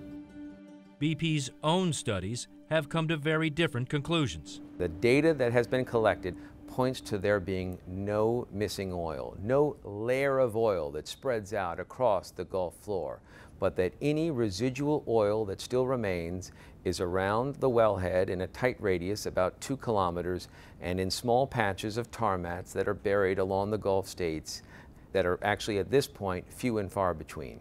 BP's 0.98 1.50
own 1.62 1.92
studies 1.92 2.48
have 2.70 2.88
come 2.88 3.06
to 3.08 3.16
very 3.18 3.50
different 3.50 3.90
conclusions. 3.90 4.62
The 4.78 4.88
data 4.88 5.34
that 5.34 5.52
has 5.52 5.66
been 5.66 5.84
collected 5.84 6.36
points 6.66 7.00
to 7.02 7.18
there 7.18 7.38
being 7.38 7.78
no 7.86 8.48
missing 8.50 8.92
oil, 8.92 9.36
no 9.42 9.76
layer 9.84 10.38
of 10.38 10.56
oil 10.56 10.90
that 10.92 11.06
spreads 11.06 11.52
out 11.52 11.78
across 11.78 12.30
the 12.30 12.44
Gulf 12.44 12.74
floor, 12.76 13.20
but 13.58 13.76
that 13.76 13.92
any 14.02 14.30
residual 14.30 15.04
oil 15.08 15.44
that 15.44 15.60
still 15.60 15.86
remains 15.86 16.52
is 16.84 17.00
around 17.00 17.56
the 17.56 17.68
wellhead 17.68 18.28
in 18.28 18.42
a 18.42 18.46
tight 18.48 18.76
radius, 18.78 19.26
about 19.26 19.58
two 19.60 19.76
kilometers, 19.76 20.48
and 20.80 21.00
in 21.00 21.10
small 21.10 21.46
patches 21.46 21.96
of 21.96 22.10
tar 22.10 22.36
mats 22.36 22.72
that 22.72 22.86
are 22.86 22.94
buried 22.94 23.38
along 23.38 23.70
the 23.70 23.78
Gulf 23.78 24.06
states 24.06 24.62
that 25.12 25.24
are 25.24 25.38
actually 25.42 25.78
at 25.78 25.90
this 25.90 26.06
point 26.06 26.44
few 26.52 26.78
and 26.78 26.90
far 26.92 27.14
between. 27.14 27.60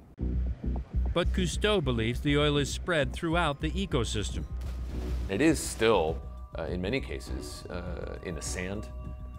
But 1.14 1.32
Cousteau 1.32 1.82
believes 1.82 2.20
the 2.22 2.38
oil 2.38 2.58
is 2.58 2.70
spread 2.72 3.14
throughout 3.14 3.62
the 3.62 3.70
ecosystem. 3.72 4.44
It 5.30 5.42
is 5.42 5.60
still, 5.60 6.18
uh, 6.58 6.64
in 6.64 6.82
many 6.82 7.00
cases, 7.00 7.64
uh, 7.70 8.18
in 8.26 8.36
the 8.36 8.42
sand, 8.42 8.88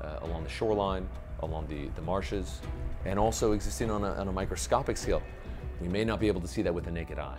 uh, 0.00 0.18
along 0.22 0.44
the 0.44 0.50
shoreline, 0.50 1.08
along 1.40 1.66
the, 1.66 1.88
the 1.96 2.02
marshes, 2.02 2.60
and 3.04 3.18
also 3.18 3.52
existing 3.52 3.90
on 3.90 4.04
a, 4.04 4.12
on 4.12 4.28
a 4.28 4.32
microscopic 4.32 4.96
scale. 4.96 5.22
We 5.84 5.90
may 5.90 6.02
not 6.02 6.18
be 6.18 6.28
able 6.28 6.40
to 6.40 6.48
see 6.48 6.62
that 6.62 6.72
with 6.72 6.86
the 6.86 6.90
naked 6.90 7.18
eye, 7.18 7.38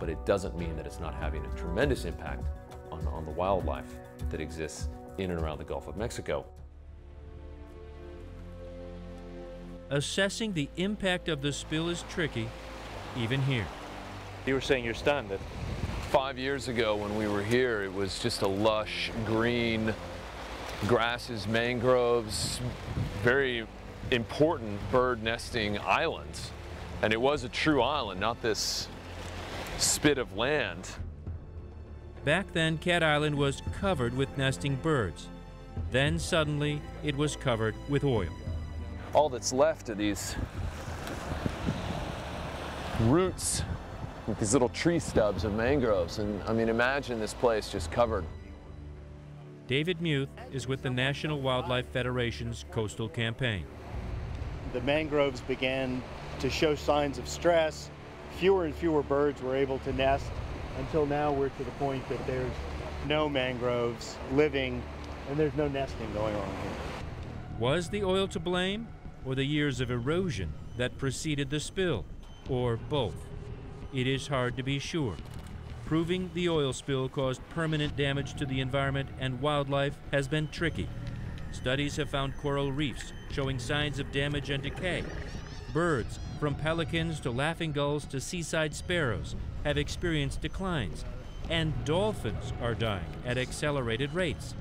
but 0.00 0.08
it 0.08 0.26
doesn't 0.26 0.58
mean 0.58 0.74
that 0.74 0.86
it's 0.86 0.98
not 0.98 1.14
having 1.14 1.44
a 1.44 1.48
tremendous 1.56 2.04
impact 2.04 2.44
on, 2.90 3.06
on 3.06 3.24
the 3.24 3.30
wildlife 3.30 3.94
that 4.28 4.40
exists 4.40 4.88
in 5.18 5.30
and 5.30 5.40
around 5.40 5.58
the 5.58 5.64
Gulf 5.64 5.86
of 5.86 5.96
Mexico. 5.96 6.44
Assessing 9.90 10.52
the 10.52 10.68
impact 10.76 11.28
of 11.28 11.42
the 11.42 11.52
spill 11.52 11.88
is 11.88 12.04
tricky, 12.08 12.48
even 13.16 13.40
here. 13.42 13.66
You 14.46 14.54
were 14.54 14.60
saying 14.60 14.84
you're 14.84 14.92
stunned 14.92 15.28
that 15.28 15.38
Five 16.10 16.38
years 16.38 16.66
ago 16.66 16.96
when 16.96 17.14
we 17.16 17.28
were 17.28 17.42
here, 17.42 17.84
it 17.84 17.94
was 17.94 18.18
just 18.20 18.42
a 18.42 18.48
lush, 18.48 19.12
green, 19.26 19.94
grasses, 20.88 21.46
mangroves, 21.46 22.60
very 23.22 23.64
important 24.10 24.80
bird 24.90 25.22
nesting 25.22 25.78
island. 25.78 26.30
And 27.02 27.12
it 27.12 27.20
was 27.20 27.44
a 27.44 27.48
true 27.48 27.82
island, 27.82 28.20
not 28.20 28.40
this 28.42 28.88
spit 29.78 30.18
of 30.18 30.36
land. 30.36 30.88
Back 32.24 32.52
then, 32.52 32.78
Cat 32.78 33.02
Island 33.02 33.36
was 33.36 33.62
covered 33.78 34.16
with 34.16 34.36
nesting 34.36 34.76
birds. 34.76 35.28
Then 35.90 36.18
suddenly, 36.18 36.80
it 37.04 37.16
was 37.16 37.36
covered 37.36 37.74
with 37.88 38.02
oil. 38.02 38.30
All 39.14 39.28
that's 39.28 39.52
left 39.52 39.88
are 39.90 39.94
these 39.94 40.34
roots 43.02 43.62
with 44.26 44.38
these 44.40 44.52
little 44.52 44.70
tree 44.70 44.98
stubs 44.98 45.44
of 45.44 45.54
mangroves. 45.54 46.18
And 46.18 46.42
I 46.44 46.52
mean, 46.52 46.68
imagine 46.68 47.20
this 47.20 47.34
place 47.34 47.70
just 47.70 47.90
covered. 47.90 48.24
David 49.68 50.00
Muth 50.00 50.28
is 50.52 50.66
with 50.66 50.82
the 50.82 50.90
National 50.90 51.40
Wildlife 51.40 51.86
Federation's 51.88 52.64
Coastal 52.70 53.08
Campaign. 53.08 53.64
The 54.72 54.80
mangroves 54.80 55.40
began 55.42 56.02
to 56.40 56.50
show 56.50 56.74
signs 56.74 57.18
of 57.18 57.28
stress. 57.28 57.90
Fewer 58.38 58.64
and 58.64 58.74
fewer 58.74 59.02
birds 59.02 59.40
were 59.40 59.56
able 59.56 59.78
to 59.80 59.92
nest 59.92 60.26
until 60.78 61.06
now 61.06 61.32
we're 61.32 61.48
to 61.48 61.64
the 61.64 61.70
point 61.72 62.06
that 62.08 62.24
there's 62.26 62.52
no 63.06 63.28
mangroves 63.28 64.16
living 64.32 64.82
and 65.28 65.38
there's 65.38 65.54
no 65.54 65.68
nesting 65.68 66.12
going 66.12 66.34
on 66.34 66.48
here. 66.62 66.72
Was 67.58 67.88
the 67.88 68.04
oil 68.04 68.28
to 68.28 68.38
blame, 68.38 68.86
or 69.24 69.34
the 69.34 69.44
years 69.44 69.80
of 69.80 69.90
erosion 69.90 70.52
that 70.76 70.98
preceded 70.98 71.50
the 71.50 71.58
spill, 71.58 72.04
or 72.48 72.76
both? 72.76 73.16
It 73.94 74.06
is 74.06 74.26
hard 74.26 74.56
to 74.56 74.62
be 74.62 74.78
sure. 74.78 75.16
Proving 75.86 76.30
the 76.34 76.48
oil 76.48 76.72
spill 76.72 77.08
caused 77.08 77.40
permanent 77.48 77.96
damage 77.96 78.34
to 78.34 78.44
the 78.44 78.60
environment 78.60 79.08
and 79.18 79.40
wildlife 79.40 79.96
has 80.12 80.28
been 80.28 80.48
tricky. 80.48 80.88
Studies 81.52 81.96
have 81.96 82.10
found 82.10 82.36
coral 82.36 82.72
reefs 82.72 83.12
showing 83.30 83.58
signs 83.58 83.98
of 83.98 84.12
damage 84.12 84.50
and 84.50 84.62
decay. 84.62 85.04
Birds, 85.72 86.18
from 86.38 86.54
pelicans 86.54 87.20
to 87.20 87.30
laughing 87.30 87.72
gulls 87.72 88.04
to 88.06 88.20
seaside 88.20 88.74
sparrows, 88.74 89.34
have 89.64 89.78
experienced 89.78 90.40
declines, 90.40 91.04
and 91.48 91.72
dolphins 91.84 92.52
are 92.62 92.74
dying 92.74 93.04
at 93.24 93.38
accelerated 93.38 94.12
rates. 94.14 94.54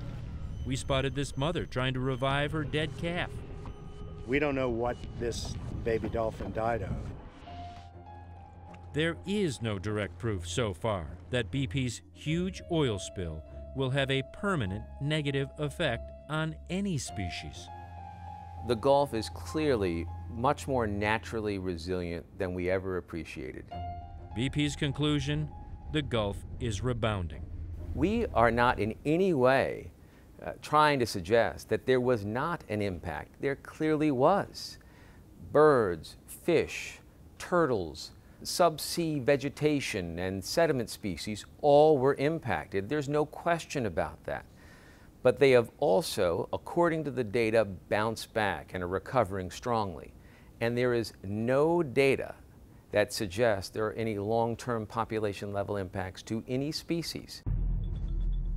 We 0.66 0.76
spotted 0.76 1.16
this 1.16 1.38
mother 1.38 1.66
trying 1.66 1.94
to 1.94 2.00
revive 2.00 2.52
her 2.52 2.64
dead 2.64 2.90
calf. 2.98 3.30
We 4.26 4.40
don't 4.40 4.56
know 4.56 4.70
what 4.70 4.98
this 5.20 5.54
baby 5.84 6.10
dolphin 6.10 6.52
died 6.54 6.82
of. 6.82 6.96
There 8.94 9.18
is 9.28 9.62
no 9.62 9.78
direct 9.78 10.18
proof 10.18 10.48
so 10.48 10.74
far 10.74 11.18
that 11.30 11.52
BP's 11.52 12.02
huge 12.14 12.62
oil 12.72 12.98
spill 12.98 13.44
will 13.76 13.90
have 13.90 14.10
a 14.10 14.24
permanent 14.34 14.84
negative 15.02 15.50
effect 15.60 16.10
on 16.30 16.56
any 16.70 16.98
species. 16.98 17.68
The 18.68 18.76
Gulf 18.76 19.14
is 19.14 19.30
clearly 19.30 20.08
much 20.36 20.68
more 20.68 20.86
naturally 20.86 21.58
resilient 21.58 22.26
than 22.38 22.54
we 22.54 22.70
ever 22.70 22.98
appreciated. 22.98 23.66
BP's 24.38 24.76
conclusion 24.76 25.50
the 25.92 26.02
Gulf 26.02 26.38
is 26.60 26.82
rebounding. 26.82 27.46
We 27.94 28.26
are 28.34 28.52
not 28.52 28.80
in 28.80 28.96
any 29.06 29.34
way 29.34 29.92
uh, 30.46 30.52
trying 30.62 31.00
to 31.00 31.06
suggest 31.06 31.70
that 31.70 31.86
there 31.86 32.02
was 32.02 32.26
not 32.26 32.64
an 32.68 32.82
impact. 32.82 33.42
There 33.42 33.56
clearly 33.56 34.12
was. 34.12 34.78
Birds, 35.52 36.18
fish, 36.28 37.00
turtles, 37.40 38.12
subsea 38.44 39.22
vegetation, 39.22 40.20
and 40.20 40.44
sediment 40.44 40.90
species 40.90 41.46
all 41.62 41.98
were 41.98 42.16
impacted. 42.16 42.90
There's 42.90 43.08
no 43.08 43.26
question 43.26 43.86
about 43.86 44.24
that. 44.26 44.46
But 45.24 45.40
they 45.40 45.52
have 45.52 45.72
also, 45.80 46.50
according 46.52 47.06
to 47.06 47.12
the 47.12 47.24
data, 47.24 47.66
bounced 47.66 48.34
back 48.34 48.72
and 48.74 48.84
are 48.84 48.88
recovering 48.88 49.50
strongly. 49.50 50.12
And 50.66 50.76
there 50.76 50.96
is 50.96 51.14
no 51.24 51.84
data 51.84 52.34
that 52.92 53.14
suggests 53.14 53.70
there 53.70 53.86
are 53.86 53.94
any 53.94 54.18
long-term 54.18 54.88
population 54.88 55.54
level 55.54 55.78
impacts 55.78 56.24
to 56.24 56.44
any 56.48 56.72
species. 56.72 57.44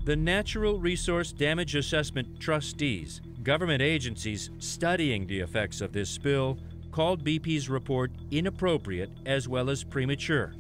The 0.07 0.17
Natural 0.17 0.79
Resource 0.79 1.33
Damage 1.33 1.75
Assessment 1.75 2.41
trustees, 2.41 3.21
government 3.43 3.83
agencies 3.83 4.49
studying 4.59 5.27
the 5.27 5.41
effects 5.41 5.83
of 5.83 5.93
this 5.93 6.09
spill, 6.09 6.59
called 6.93 7.27
BP's 7.27 7.69
report 7.69 8.11
inappropriate 8.31 9.11
as 9.27 9.47
well 9.47 9.69
as 9.69 9.85
premature. 9.85 10.55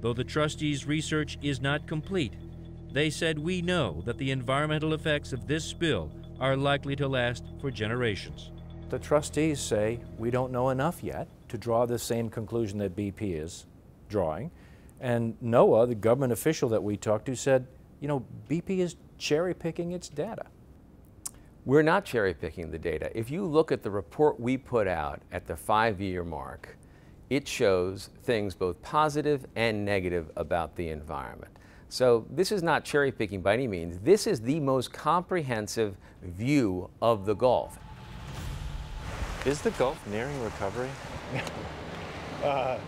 Though 0.00 0.12
the 0.12 0.24
trustees' 0.24 0.88
research 0.88 1.38
is 1.40 1.60
not 1.60 1.86
complete, 1.86 2.34
they 2.90 3.10
said 3.10 3.38
we 3.38 3.62
know 3.62 4.02
that 4.06 4.18
the 4.18 4.32
environmental 4.32 4.92
effects 4.92 5.32
of 5.32 5.46
this 5.46 5.64
spill 5.64 6.10
are 6.40 6.56
likely 6.56 6.96
to 6.96 7.06
last 7.06 7.44
for 7.60 7.70
generations. 7.70 8.50
The 8.90 8.98
trustees 8.98 9.60
say 9.60 10.00
we 10.18 10.30
don't 10.30 10.52
know 10.52 10.70
enough 10.70 11.02
yet 11.02 11.28
to 11.48 11.58
draw 11.58 11.86
the 11.86 11.98
same 11.98 12.28
conclusion 12.28 12.78
that 12.78 12.94
BP 12.94 13.42
is 13.42 13.66
drawing. 14.08 14.50
And 15.00 15.38
NOAA, 15.40 15.88
the 15.88 15.94
government 15.94 16.32
official 16.32 16.68
that 16.70 16.82
we 16.82 16.96
talked 16.96 17.26
to, 17.26 17.34
said, 17.34 17.66
you 18.00 18.08
know, 18.08 18.24
BP 18.48 18.78
is 18.78 18.96
cherry 19.18 19.54
picking 19.54 19.92
its 19.92 20.08
data. 20.08 20.46
We're 21.64 21.82
not 21.82 22.04
cherry 22.04 22.34
picking 22.34 22.70
the 22.70 22.78
data. 22.78 23.10
If 23.18 23.30
you 23.30 23.46
look 23.46 23.72
at 23.72 23.82
the 23.82 23.90
report 23.90 24.38
we 24.38 24.58
put 24.58 24.86
out 24.86 25.22
at 25.32 25.46
the 25.46 25.56
five 25.56 26.00
year 26.00 26.22
mark, 26.22 26.76
it 27.30 27.48
shows 27.48 28.10
things 28.22 28.54
both 28.54 28.80
positive 28.82 29.46
and 29.56 29.84
negative 29.84 30.30
about 30.36 30.76
the 30.76 30.90
environment. 30.90 31.56
So 31.88 32.26
this 32.30 32.52
is 32.52 32.62
not 32.62 32.84
cherry 32.84 33.12
picking 33.12 33.40
by 33.40 33.54
any 33.54 33.66
means. 33.66 33.98
This 33.98 34.26
is 34.26 34.40
the 34.40 34.60
most 34.60 34.92
comprehensive 34.92 35.96
view 36.22 36.90
of 37.00 37.24
the 37.24 37.34
Gulf. 37.34 37.78
Is 39.44 39.60
the 39.60 39.72
Gulf 39.72 40.04
nearing 40.06 40.42
recovery? 40.42 40.88
uh, 42.44 42.78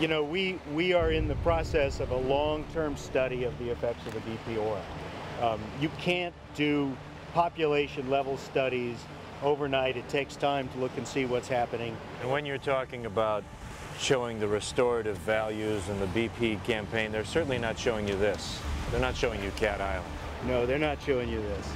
you 0.00 0.08
know, 0.08 0.24
we, 0.24 0.58
we 0.72 0.94
are 0.94 1.12
in 1.12 1.28
the 1.28 1.34
process 1.36 2.00
of 2.00 2.10
a 2.10 2.16
long-term 2.16 2.96
study 2.96 3.44
of 3.44 3.58
the 3.58 3.68
effects 3.68 4.06
of 4.06 4.14
the 4.14 4.20
BP 4.20 4.56
oil. 4.58 4.82
Um, 5.42 5.60
you 5.78 5.90
can't 5.98 6.34
do 6.54 6.96
population 7.34 8.08
level 8.08 8.38
studies 8.38 8.96
overnight. 9.42 9.98
It 9.98 10.08
takes 10.08 10.36
time 10.36 10.68
to 10.70 10.78
look 10.78 10.96
and 10.96 11.06
see 11.06 11.26
what's 11.26 11.48
happening. 11.48 11.94
And 12.22 12.30
when 12.30 12.46
you're 12.46 12.56
talking 12.56 13.04
about 13.04 13.44
showing 13.98 14.40
the 14.40 14.48
restorative 14.48 15.18
values 15.18 15.86
and 15.90 16.00
the 16.00 16.06
BP 16.06 16.64
campaign, 16.64 17.12
they're 17.12 17.26
certainly 17.26 17.58
not 17.58 17.78
showing 17.78 18.08
you 18.08 18.16
this. 18.16 18.58
They're 18.90 19.00
not 19.00 19.16
showing 19.16 19.42
you 19.42 19.50
Cat 19.50 19.82
Island. 19.82 20.08
No, 20.46 20.64
they're 20.64 20.78
not 20.78 21.02
showing 21.02 21.28
you 21.28 21.42
this. 21.42 21.68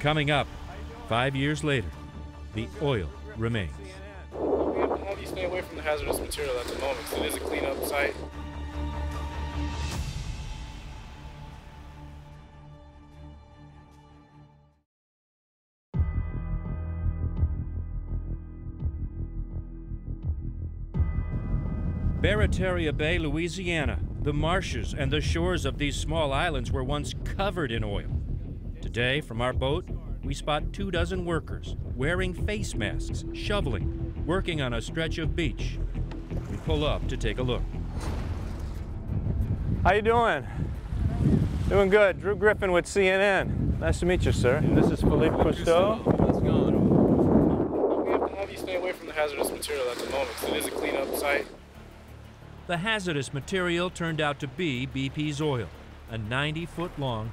Coming 0.00 0.30
up, 0.30 0.48
five 1.08 1.34
years 1.34 1.64
later, 1.64 1.88
the 2.54 2.68
oil 2.82 3.08
remains. 3.36 3.72
We 4.32 4.78
have 4.80 4.98
to 4.98 5.04
have 5.06 5.18
you 5.18 5.26
stay 5.26 5.44
away 5.44 5.62
from 5.62 5.76
the 5.76 5.82
hazardous 5.82 6.20
material 6.20 6.58
at 6.58 6.66
the 6.66 6.78
moment 6.78 6.98
because 7.08 7.24
it 7.24 7.26
is 7.26 7.36
a 7.36 7.40
cleanup 7.40 7.82
site. 7.86 8.14
Barataria 22.20 22.94
Bay, 22.94 23.18
Louisiana. 23.18 24.00
The 24.20 24.34
marshes 24.34 24.92
and 24.92 25.10
the 25.10 25.22
shores 25.22 25.64
of 25.64 25.78
these 25.78 25.96
small 25.96 26.32
islands 26.32 26.70
were 26.70 26.84
once 26.84 27.14
covered 27.24 27.72
in 27.72 27.82
oil. 27.82 28.10
Today, 28.82 29.20
from 29.20 29.40
our 29.40 29.52
boat, 29.52 29.88
we 30.22 30.34
spot 30.34 30.72
two 30.72 30.90
dozen 30.90 31.24
workers 31.24 31.76
wearing 31.96 32.34
face 32.34 32.74
masks, 32.74 33.24
shoveling, 33.32 34.12
working 34.26 34.60
on 34.60 34.74
a 34.74 34.80
stretch 34.80 35.18
of 35.18 35.34
beach. 35.36 35.78
We 36.50 36.56
pull 36.58 36.84
up 36.84 37.06
to 37.08 37.16
take 37.16 37.38
a 37.38 37.42
look. 37.42 37.62
How 39.84 39.94
you 39.94 40.02
doing? 40.02 40.46
Doing 41.68 41.88
good. 41.88 42.20
Drew 42.20 42.34
Griffin 42.36 42.72
with 42.72 42.86
CNN. 42.86 43.78
Nice 43.78 44.00
to 44.00 44.06
meet 44.06 44.24
you, 44.24 44.32
sir. 44.32 44.60
This 44.60 44.90
is 44.90 45.00
Philippe 45.00 45.36
Cousteau. 45.36 46.02
How's 46.18 46.38
it 46.38 46.44
going? 46.44 48.04
We 48.06 48.10
have 48.12 48.28
to 48.28 48.36
have 48.36 48.50
you 48.50 48.56
stay 48.56 48.76
away 48.76 48.92
from 48.92 49.06
the 49.06 49.12
hazardous 49.12 49.50
material 49.50 49.88
at 49.90 49.98
the 49.98 50.10
moment? 50.10 50.30
'Cause 50.36 50.50
it 50.50 50.56
is 50.56 50.66
a 50.66 50.70
cleanup 50.70 51.14
site. 51.14 51.46
The 52.66 52.78
hazardous 52.78 53.32
material 53.32 53.88
turned 53.88 54.20
out 54.20 54.40
to 54.40 54.46
be 54.46 54.86
BP's 54.86 55.40
oil, 55.40 55.68
a 56.10 56.18
90 56.18 56.66
foot 56.66 56.90
long, 56.98 57.32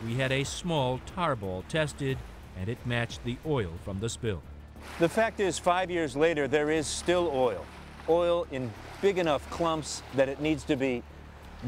tar 0.00 0.06
mat. 0.06 0.06
We 0.06 0.14
had 0.14 0.32
a 0.32 0.44
small 0.44 1.00
tar 1.06 1.36
ball 1.36 1.64
tested, 1.68 2.18
and 2.58 2.68
it 2.68 2.78
matched 2.86 3.24
the 3.24 3.36
oil 3.46 3.72
from 3.84 4.00
the 4.00 4.08
spill. 4.08 4.42
The 4.98 5.08
fact 5.08 5.40
is, 5.40 5.58
five 5.58 5.90
years 5.90 6.16
later, 6.16 6.48
there 6.48 6.70
is 6.70 6.86
still 6.86 7.30
oil. 7.32 7.64
Oil 8.08 8.46
in 8.50 8.70
big 9.02 9.18
enough 9.18 9.48
clumps 9.50 10.02
that 10.14 10.28
it 10.28 10.40
needs 10.40 10.64
to 10.64 10.76
be 10.76 11.02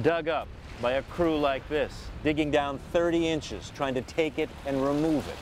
dug 0.03 0.29
up 0.29 0.49
by 0.81 0.93
a 0.93 1.03
crew 1.03 1.39
like 1.39 1.67
this, 1.69 1.93
digging 2.25 2.51
down 2.51 2.79
30 2.93 3.29
inches, 3.29 3.71
trying 3.75 3.95
to 3.95 4.03
take 4.03 4.39
it 4.39 4.49
and 4.67 4.83
remove 4.83 5.27
it. 5.29 5.37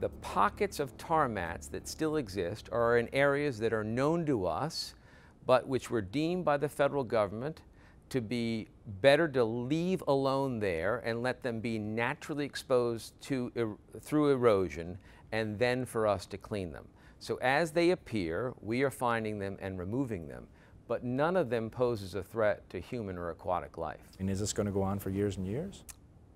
The 0.00 0.08
pockets 0.08 0.80
of 0.80 0.96
tar 0.98 1.28
mats 1.28 1.68
that 1.68 1.86
still 1.86 2.16
exist 2.16 2.68
are 2.72 2.98
in 2.98 3.08
areas 3.12 3.60
that 3.60 3.72
are 3.72 3.84
known 3.84 4.26
to 4.26 4.46
us, 4.46 4.94
but 5.46 5.68
which 5.68 5.90
were 5.90 6.02
deemed 6.02 6.44
by 6.44 6.56
the 6.56 6.68
federal 6.68 7.04
government 7.04 7.62
to 8.12 8.20
be 8.20 8.68
better 9.00 9.26
to 9.26 9.42
leave 9.42 10.04
alone 10.06 10.58
there 10.60 10.98
and 10.98 11.22
let 11.22 11.42
them 11.42 11.60
be 11.60 11.78
naturally 11.78 12.44
exposed 12.44 13.18
to 13.22 13.50
er 13.56 13.74
through 14.00 14.30
erosion 14.30 14.98
and 15.32 15.58
then 15.58 15.86
for 15.86 16.06
us 16.06 16.26
to 16.26 16.36
clean 16.36 16.72
them. 16.72 16.86
So 17.20 17.36
as 17.36 17.70
they 17.70 17.90
appear, 17.90 18.52
we 18.60 18.82
are 18.82 18.90
finding 18.90 19.38
them 19.38 19.56
and 19.62 19.78
removing 19.78 20.28
them, 20.28 20.46
but 20.88 21.04
none 21.04 21.38
of 21.38 21.48
them 21.48 21.70
poses 21.70 22.14
a 22.14 22.22
threat 22.22 22.68
to 22.68 22.80
human 22.80 23.16
or 23.16 23.30
aquatic 23.30 23.78
life. 23.78 24.00
And 24.18 24.28
is 24.28 24.38
this 24.38 24.52
going 24.52 24.66
to 24.66 24.72
go 24.72 24.82
on 24.82 24.98
for 24.98 25.08
years 25.08 25.38
and 25.38 25.46
years? 25.46 25.84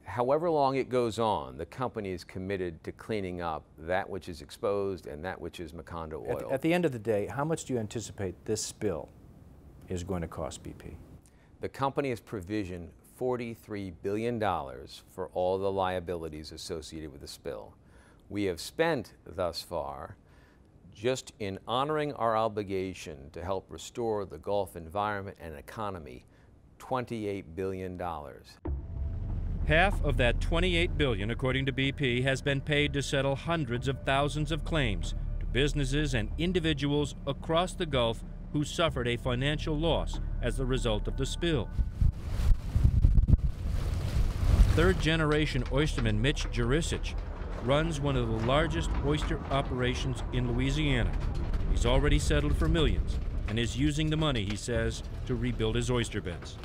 However 0.04 0.48
long 0.48 0.76
it 0.76 0.88
goes 0.88 1.18
on, 1.18 1.58
the 1.58 1.66
company 1.66 2.10
is 2.10 2.24
committed 2.24 2.82
to 2.84 2.92
cleaning 2.92 3.42
up 3.42 3.64
that 3.80 4.08
which 4.08 4.30
is 4.30 4.40
exposed 4.40 5.06
and 5.06 5.22
that 5.26 5.38
which 5.38 5.60
is 5.60 5.72
Macondo 5.72 6.26
At, 6.26 6.42
oil. 6.42 6.48
the- 6.48 6.54
at 6.54 6.62
the 6.62 6.72
end 6.72 6.86
of 6.86 6.92
the 6.92 6.98
day, 6.98 7.26
how 7.26 7.44
much 7.44 7.66
do 7.66 7.74
you 7.74 7.78
anticipate 7.78 8.34
this 8.46 8.62
spill 8.62 9.10
is 9.90 10.04
going 10.04 10.22
to 10.22 10.28
cost 10.28 10.62
BP? 10.62 10.94
The 11.60 11.68
company 11.68 12.10
has 12.10 12.20
provisioned 12.20 12.90
$43 13.18 13.94
billion 14.02 14.38
for 14.38 15.30
all 15.32 15.58
the 15.58 15.72
liabilities 15.72 16.52
associated 16.52 17.10
with 17.10 17.22
the 17.22 17.28
spill. 17.28 17.72
We 18.28 18.44
have 18.44 18.60
spent 18.60 19.14
thus 19.24 19.62
far, 19.62 20.16
just 20.94 21.32
in 21.38 21.58
honoring 21.66 22.12
our 22.14 22.36
obligation 22.36 23.30
to 23.32 23.42
help 23.42 23.66
restore 23.70 24.26
the 24.26 24.38
Gulf 24.38 24.76
environment 24.76 25.38
and 25.40 25.54
economy, 25.56 26.26
$28 26.78 27.44
billion. 27.54 28.00
Half 29.66 30.04
of 30.04 30.16
that 30.18 30.40
28 30.40 30.98
billion, 30.98 31.30
according 31.30 31.66
to 31.66 31.72
BP, 31.72 32.22
has 32.22 32.42
been 32.42 32.60
paid 32.60 32.92
to 32.92 33.02
settle 33.02 33.34
hundreds 33.34 33.88
of 33.88 34.02
thousands 34.04 34.52
of 34.52 34.64
claims 34.64 35.14
to 35.40 35.46
businesses 35.46 36.12
and 36.12 36.30
individuals 36.36 37.14
across 37.26 37.72
the 37.74 37.86
Gulf 37.86 38.22
who 38.52 38.62
suffered 38.62 39.08
a 39.08 39.16
financial 39.16 39.76
loss 39.76 40.20
as 40.42 40.60
a 40.60 40.64
result 40.64 41.08
of 41.08 41.16
the 41.16 41.26
spill. 41.26 41.68
Third 44.74 45.00
generation 45.00 45.64
oysterman 45.72 46.20
Mitch 46.20 46.44
Jurisich 46.52 47.14
runs 47.64 48.00
one 48.00 48.16
of 48.16 48.28
the 48.28 48.46
largest 48.46 48.90
oyster 49.04 49.40
operations 49.50 50.22
in 50.32 50.52
Louisiana. 50.52 51.10
He's 51.70 51.86
already 51.86 52.18
settled 52.18 52.56
for 52.56 52.68
millions 52.68 53.18
and 53.48 53.58
is 53.58 53.76
using 53.76 54.10
the 54.10 54.16
money, 54.16 54.44
he 54.44 54.56
says, 54.56 55.02
to 55.26 55.34
rebuild 55.34 55.76
his 55.76 55.90
oyster 55.90 56.20
beds. 56.20 56.56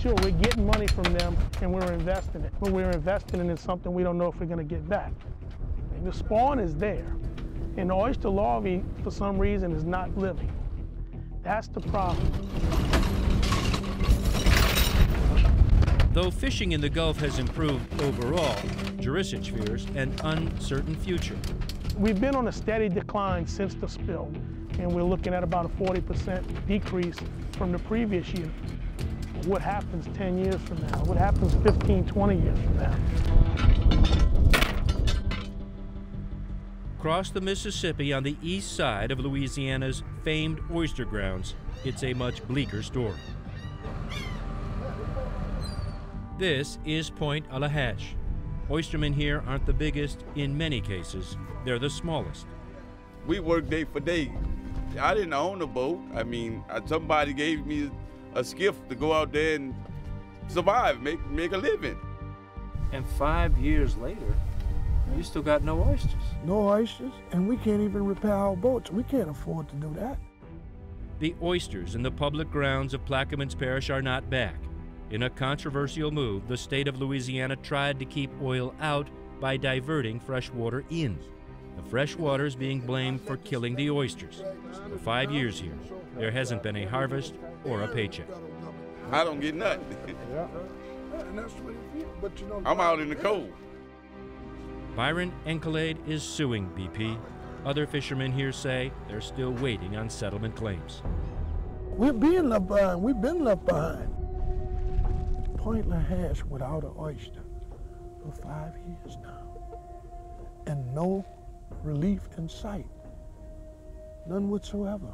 Sure, 0.00 0.14
we're 0.22 0.30
getting 0.30 0.66
money 0.66 0.86
from 0.86 1.04
them 1.14 1.36
and 1.60 1.72
we're 1.72 1.92
investing 1.92 2.42
it, 2.42 2.52
but 2.60 2.70
we're 2.70 2.90
investing 2.90 3.40
it 3.40 3.50
in 3.50 3.56
something 3.56 3.92
we 3.92 4.02
don't 4.02 4.18
know 4.18 4.28
if 4.28 4.38
we're 4.38 4.46
going 4.46 4.58
to 4.58 4.64
get 4.64 4.88
back. 4.88 5.12
The 6.04 6.12
spawn 6.12 6.58
is 6.58 6.76
there, 6.76 7.16
and 7.76 7.90
the 7.90 7.94
oyster 7.94 8.28
larvae, 8.28 8.82
for 9.02 9.10
some 9.10 9.38
reason, 9.38 9.72
is 9.72 9.84
not 9.84 10.16
living. 10.16 10.50
That's 11.42 11.68
the 11.68 11.80
problem. 11.80 12.32
Though 16.12 16.30
fishing 16.30 16.72
in 16.72 16.80
the 16.80 16.88
Gulf 16.88 17.18
has 17.20 17.38
improved 17.38 18.00
overall, 18.00 18.56
Jurisich 18.96 19.50
fears 19.50 19.86
an 19.94 20.14
uncertain 20.24 20.96
future. 20.96 21.36
We've 21.98 22.20
been 22.20 22.34
on 22.34 22.48
a 22.48 22.52
steady 22.52 22.88
decline 22.88 23.46
since 23.46 23.74
the 23.74 23.86
spill, 23.86 24.32
and 24.78 24.90
we're 24.90 25.02
looking 25.02 25.34
at 25.34 25.44
about 25.44 25.66
a 25.66 25.68
40% 25.68 26.66
decrease 26.66 27.16
from 27.52 27.72
the 27.72 27.78
previous 27.80 28.28
year. 28.32 28.50
What 29.44 29.60
happens 29.60 30.08
10 30.16 30.38
years 30.38 30.60
from 30.62 30.78
now? 30.78 31.04
What 31.04 31.18
happens 31.18 31.54
15, 31.62 32.06
20 32.06 32.40
years 32.40 32.58
from 32.58 32.76
now? 32.78 34.35
Across 37.06 37.30
the 37.30 37.40
Mississippi 37.40 38.12
on 38.12 38.24
the 38.24 38.36
east 38.42 38.74
side 38.74 39.12
of 39.12 39.20
Louisiana's 39.20 40.02
famed 40.24 40.58
oyster 40.74 41.04
grounds, 41.04 41.54
it's 41.84 42.02
a 42.02 42.12
much 42.12 42.44
bleaker 42.48 42.82
story. 42.82 43.14
This 46.36 46.80
is 46.84 47.08
Pointe 47.08 47.48
à 47.50 47.60
la 47.60 47.68
Hache. 47.68 48.16
Oystermen 48.68 49.14
here 49.14 49.44
aren't 49.46 49.66
the 49.66 49.72
biggest 49.72 50.24
in 50.34 50.58
many 50.58 50.80
cases, 50.80 51.36
they're 51.64 51.78
the 51.78 51.88
smallest. 51.88 52.46
We 53.24 53.38
work 53.38 53.70
day 53.70 53.84
for 53.84 54.00
day. 54.00 54.32
I 55.00 55.14
didn't 55.14 55.32
own 55.32 55.62
a 55.62 55.66
boat. 55.68 56.00
I 56.12 56.24
mean, 56.24 56.64
somebody 56.86 57.32
gave 57.34 57.64
me 57.66 57.88
a 58.34 58.42
skiff 58.42 58.74
to 58.88 58.96
go 58.96 59.12
out 59.12 59.30
there 59.30 59.54
and 59.54 59.76
survive, 60.48 61.00
make 61.00 61.24
make 61.30 61.52
a 61.52 61.58
living. 61.58 62.00
And 62.90 63.06
five 63.10 63.56
years 63.58 63.96
later, 63.96 64.34
you 65.14 65.22
still 65.22 65.42
got 65.42 65.62
no 65.62 65.82
oysters. 65.84 66.14
No 66.44 66.68
oysters, 66.68 67.12
and 67.32 67.48
we 67.48 67.56
can't 67.58 67.80
even 67.80 68.04
repair 68.04 68.34
our 68.34 68.56
boats. 68.56 68.90
We 68.90 69.02
can't 69.04 69.30
afford 69.30 69.68
to 69.68 69.76
do 69.76 69.94
that. 69.94 70.18
The 71.18 71.34
oysters 71.42 71.94
in 71.94 72.02
the 72.02 72.10
public 72.10 72.50
grounds 72.50 72.92
of 72.92 73.04
Plaquemines 73.04 73.58
Parish 73.58 73.88
are 73.90 74.02
not 74.02 74.28
back. 74.28 74.56
In 75.10 75.22
a 75.22 75.30
controversial 75.30 76.10
move, 76.10 76.48
the 76.48 76.56
state 76.56 76.88
of 76.88 77.00
Louisiana 77.00 77.56
tried 77.56 77.98
to 78.00 78.04
keep 78.04 78.30
oil 78.42 78.74
out 78.80 79.08
by 79.40 79.56
diverting 79.56 80.18
fresh 80.18 80.50
water 80.50 80.84
in. 80.90 81.18
The 81.76 81.82
fresh 81.82 82.16
water 82.16 82.44
is 82.44 82.56
being 82.56 82.80
blamed 82.80 83.20
for 83.20 83.36
killing 83.38 83.76
the 83.76 83.90
oysters. 83.90 84.42
For 84.90 84.98
five 84.98 85.30
years 85.30 85.60
here, 85.60 85.78
there 86.16 86.30
hasn't 86.30 86.62
been 86.62 86.76
a 86.76 86.86
harvest 86.86 87.34
or 87.64 87.82
a 87.82 87.88
paycheck. 87.88 88.28
I 89.12 89.24
don't 89.24 89.40
get 89.40 89.54
nothing. 89.54 89.84
Yeah. 90.32 90.48
And 91.20 91.38
that's 91.38 91.52
what 91.54 91.74
it 91.74 92.00
is. 92.00 92.04
But 92.20 92.38
you 92.40 92.46
know, 92.46 92.62
I'm 92.66 92.80
out 92.80 92.98
in 93.00 93.08
the 93.08 93.14
cold. 93.14 93.52
Byron 94.96 95.30
Encalade 95.46 95.98
is 96.08 96.22
suing 96.22 96.70
BP. 96.70 97.18
Other 97.66 97.86
fishermen 97.86 98.32
here 98.32 98.50
say 98.50 98.90
they're 99.06 99.20
still 99.20 99.50
waiting 99.50 99.94
on 99.94 100.08
settlement 100.08 100.56
claims. 100.56 101.02
We're 101.82 102.14
being 102.14 102.48
left 102.48 102.66
behind. 102.66 103.02
We've 103.02 103.20
been 103.20 103.44
left 103.44 103.66
behind. 103.66 104.08
Pointe 105.58 105.86
à 105.86 105.90
la 105.90 106.00
Hache 106.00 106.42
without 106.44 106.82
an 106.82 106.92
oyster 106.98 107.42
for 108.22 108.32
five 108.40 108.72
years 108.88 109.18
now. 109.22 109.42
And 110.66 110.94
no 110.94 111.26
relief 111.82 112.22
in 112.38 112.48
sight. 112.48 112.86
None 114.26 114.48
whatsoever. 114.48 115.12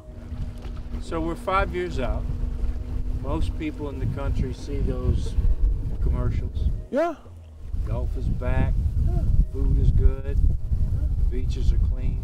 So 1.01 1.19
we're 1.19 1.35
five 1.35 1.75
years 1.75 1.99
out. 1.99 2.23
Most 3.21 3.57
people 3.59 3.89
in 3.89 3.99
the 3.99 4.15
country 4.15 4.53
see 4.53 4.79
those 4.79 5.35
commercials. 6.01 6.69
Yeah. 6.89 7.15
Gulf 7.85 8.15
is 8.15 8.25
back. 8.25 8.73
Food 9.53 9.79
is 9.79 9.91
good. 9.91 10.39
Beaches 11.29 11.71
are 11.71 11.77
clean. 11.77 12.17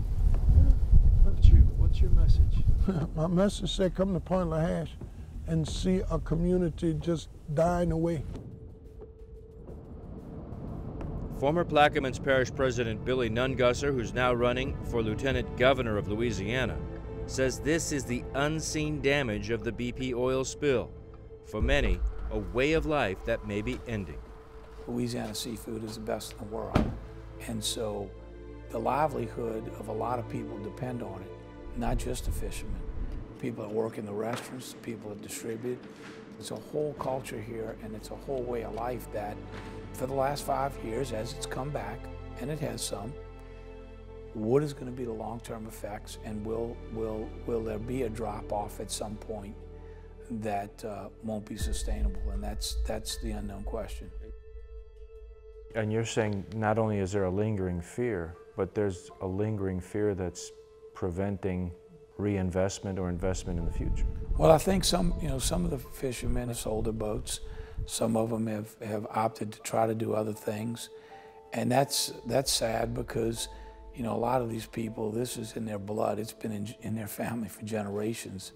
What's 1.21 1.47
your 1.47 1.59
What's 1.77 2.01
your 2.01 2.09
message? 2.09 2.63
My 3.15 3.27
message 3.27 3.71
said 3.71 3.93
come 3.93 4.15
to 4.15 4.19
Pointe 4.19 4.47
à 4.47 4.49
la 4.49 4.61
Hache 4.61 4.97
and 5.45 5.67
see 5.67 6.01
a 6.09 6.17
community 6.17 6.95
just 6.95 7.29
dying 7.53 7.91
away. 7.91 8.25
Former 11.39 11.63
Plaquemines 11.63 12.21
Parish 12.21 12.51
President 12.53 13.05
Billy 13.05 13.29
Nungesser, 13.29 13.93
who's 13.93 14.11
now 14.11 14.33
running 14.33 14.75
for 14.85 15.03
Lieutenant 15.03 15.55
Governor 15.55 15.97
of 15.97 16.07
Louisiana, 16.07 16.79
says 17.27 17.59
this 17.59 17.91
is 17.91 18.05
the 18.05 18.23
unseen 18.33 19.01
damage 19.01 19.51
of 19.51 19.63
the 19.63 19.71
BP 19.71 20.15
oil 20.15 20.43
spill. 20.43 20.89
For 21.45 21.61
many, 21.61 21.99
a 22.31 22.39
way 22.39 22.73
of 22.73 22.87
life 22.87 23.23
that 23.25 23.47
may 23.47 23.61
be 23.61 23.79
ending. 23.87 24.17
Louisiana 24.87 25.35
seafood 25.35 25.83
is 25.83 25.93
the 25.93 26.01
best 26.01 26.31
in 26.31 26.39
the 26.39 26.45
world. 26.45 26.91
And 27.47 27.63
so 27.63 28.09
the 28.69 28.79
livelihood 28.79 29.71
of 29.79 29.87
a 29.87 29.93
lot 29.93 30.19
of 30.19 30.29
people 30.29 30.57
depend 30.59 31.01
on 31.01 31.21
it, 31.21 31.31
not 31.77 31.97
just 31.97 32.25
the 32.25 32.31
fishermen. 32.31 32.81
People 33.39 33.65
that 33.65 33.73
work 33.73 33.97
in 33.97 34.05
the 34.05 34.13
restaurants, 34.13 34.75
people 34.81 35.09
that 35.09 35.21
distribute. 35.21 35.79
It's 36.39 36.51
a 36.51 36.55
whole 36.55 36.93
culture 36.99 37.39
here 37.39 37.75
and 37.83 37.95
it's 37.95 38.11
a 38.11 38.15
whole 38.15 38.43
way 38.43 38.63
of 38.63 38.73
life 38.73 39.07
that 39.13 39.35
for 39.93 40.05
the 40.05 40.13
last 40.13 40.45
five 40.45 40.73
years, 40.83 41.11
as 41.11 41.33
it's 41.33 41.45
come 41.45 41.69
back, 41.69 41.99
and 42.39 42.49
it 42.49 42.59
has 42.59 42.81
some, 42.81 43.11
what 44.33 44.63
is 44.63 44.73
going 44.73 44.85
to 44.85 44.91
be 44.91 45.03
the 45.03 45.11
long-term 45.11 45.65
effects 45.67 46.19
and 46.23 46.45
will, 46.45 46.77
will, 46.93 47.27
will 47.45 47.63
there 47.63 47.79
be 47.79 48.03
a 48.03 48.09
drop-off 48.09 48.79
at 48.79 48.91
some 48.91 49.15
point 49.15 49.55
that 50.31 50.83
uh, 50.85 51.09
won't 51.23 51.45
be 51.45 51.57
sustainable, 51.57 52.21
and 52.31 52.43
that's 52.43 52.77
that's 52.85 53.17
the 53.17 53.31
unknown 53.31 53.63
question. 53.63 54.09
And 55.75 55.91
you're 55.93 56.05
saying 56.05 56.45
not 56.55 56.79
only 56.79 56.99
is 56.99 57.11
there 57.11 57.25
a 57.25 57.29
lingering 57.29 57.81
fear, 57.81 58.35
but 58.57 58.73
there's 58.73 59.09
a 59.21 59.27
lingering 59.27 59.79
fear 59.79 60.15
that's 60.15 60.51
preventing 60.93 61.71
reinvestment 62.17 62.99
or 62.99 63.09
investment 63.09 63.59
in 63.59 63.65
the 63.65 63.71
future. 63.71 64.05
Well, 64.37 64.51
I 64.51 64.57
think 64.57 64.83
some, 64.83 65.13
you 65.21 65.27
know, 65.27 65.39
some 65.39 65.63
of 65.63 65.71
the 65.71 65.77
fishermen 65.77 66.47
have 66.47 66.57
sold 66.57 66.85
their 66.85 66.93
boats. 66.93 67.39
Some 67.85 68.17
of 68.17 68.29
them 68.29 68.47
have, 68.47 68.75
have 68.83 69.07
opted 69.09 69.51
to 69.53 69.59
try 69.61 69.87
to 69.87 69.95
do 69.95 70.13
other 70.13 70.33
things. 70.33 70.89
And 71.53 71.71
that's, 71.71 72.13
that's 72.25 72.51
sad 72.51 72.93
because, 72.93 73.47
you 73.95 74.03
know, 74.03 74.15
a 74.15 74.17
lot 74.17 74.41
of 74.41 74.49
these 74.49 74.65
people, 74.65 75.11
this 75.11 75.37
is 75.37 75.55
in 75.55 75.65
their 75.65 75.79
blood. 75.79 76.19
It's 76.19 76.33
been 76.33 76.51
in, 76.51 76.75
in 76.81 76.95
their 76.95 77.07
family 77.07 77.47
for 77.47 77.63
generations. 77.63 78.51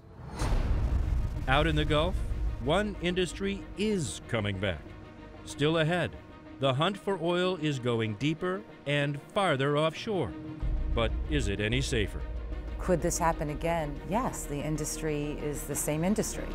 Out 1.47 1.67
in 1.67 1.75
the 1.75 1.85
Gulf, 1.85 2.15
one 2.63 2.95
industry 3.01 3.61
is 3.77 4.21
coming 4.27 4.57
back. 4.57 4.81
Still 5.45 5.79
ahead, 5.79 6.11
the 6.63 6.73
hunt 6.73 6.97
for 6.97 7.19
oil 7.21 7.57
is 7.61 7.77
going 7.77 8.15
deeper 8.19 8.61
and 8.85 9.21
farther 9.33 9.77
offshore. 9.77 10.31
But 10.95 11.11
is 11.29 11.49
it 11.49 11.59
any 11.59 11.81
safer? 11.81 12.21
Could 12.79 13.01
this 13.01 13.17
happen 13.17 13.49
again? 13.49 13.93
Yes, 14.09 14.45
the 14.45 14.61
industry 14.61 15.37
is 15.43 15.63
the 15.63 15.75
same 15.75 16.05
industry. 16.05 16.45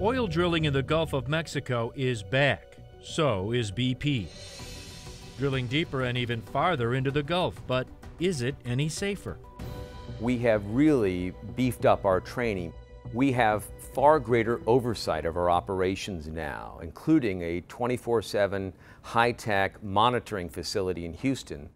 Oil 0.00 0.26
drilling 0.26 0.64
in 0.64 0.72
the 0.72 0.82
Gulf 0.82 1.12
of 1.12 1.28
Mexico 1.28 1.92
is 1.94 2.22
back. 2.22 2.78
So 3.02 3.52
is 3.52 3.70
BP. 3.70 4.61
Drilling 5.42 5.66
deeper 5.66 6.02
and 6.02 6.16
even 6.16 6.40
farther 6.40 6.94
into 6.94 7.10
the 7.10 7.24
Gulf, 7.24 7.60
but 7.66 7.88
is 8.20 8.42
it 8.42 8.54
any 8.64 8.88
safer? 8.88 9.38
We 10.20 10.38
have 10.38 10.64
really 10.66 11.32
beefed 11.56 11.84
up 11.84 12.04
our 12.04 12.20
training. 12.20 12.72
We 13.12 13.32
have 13.32 13.64
far 13.92 14.20
greater 14.20 14.60
oversight 14.68 15.26
of 15.26 15.36
our 15.36 15.50
operations 15.50 16.28
now, 16.28 16.78
including 16.80 17.42
a 17.42 17.60
24 17.62 18.22
7 18.22 18.72
high 19.02 19.32
tech 19.32 19.82
monitoring 19.82 20.48
facility 20.48 21.06
in 21.06 21.12
Houston. 21.14 21.70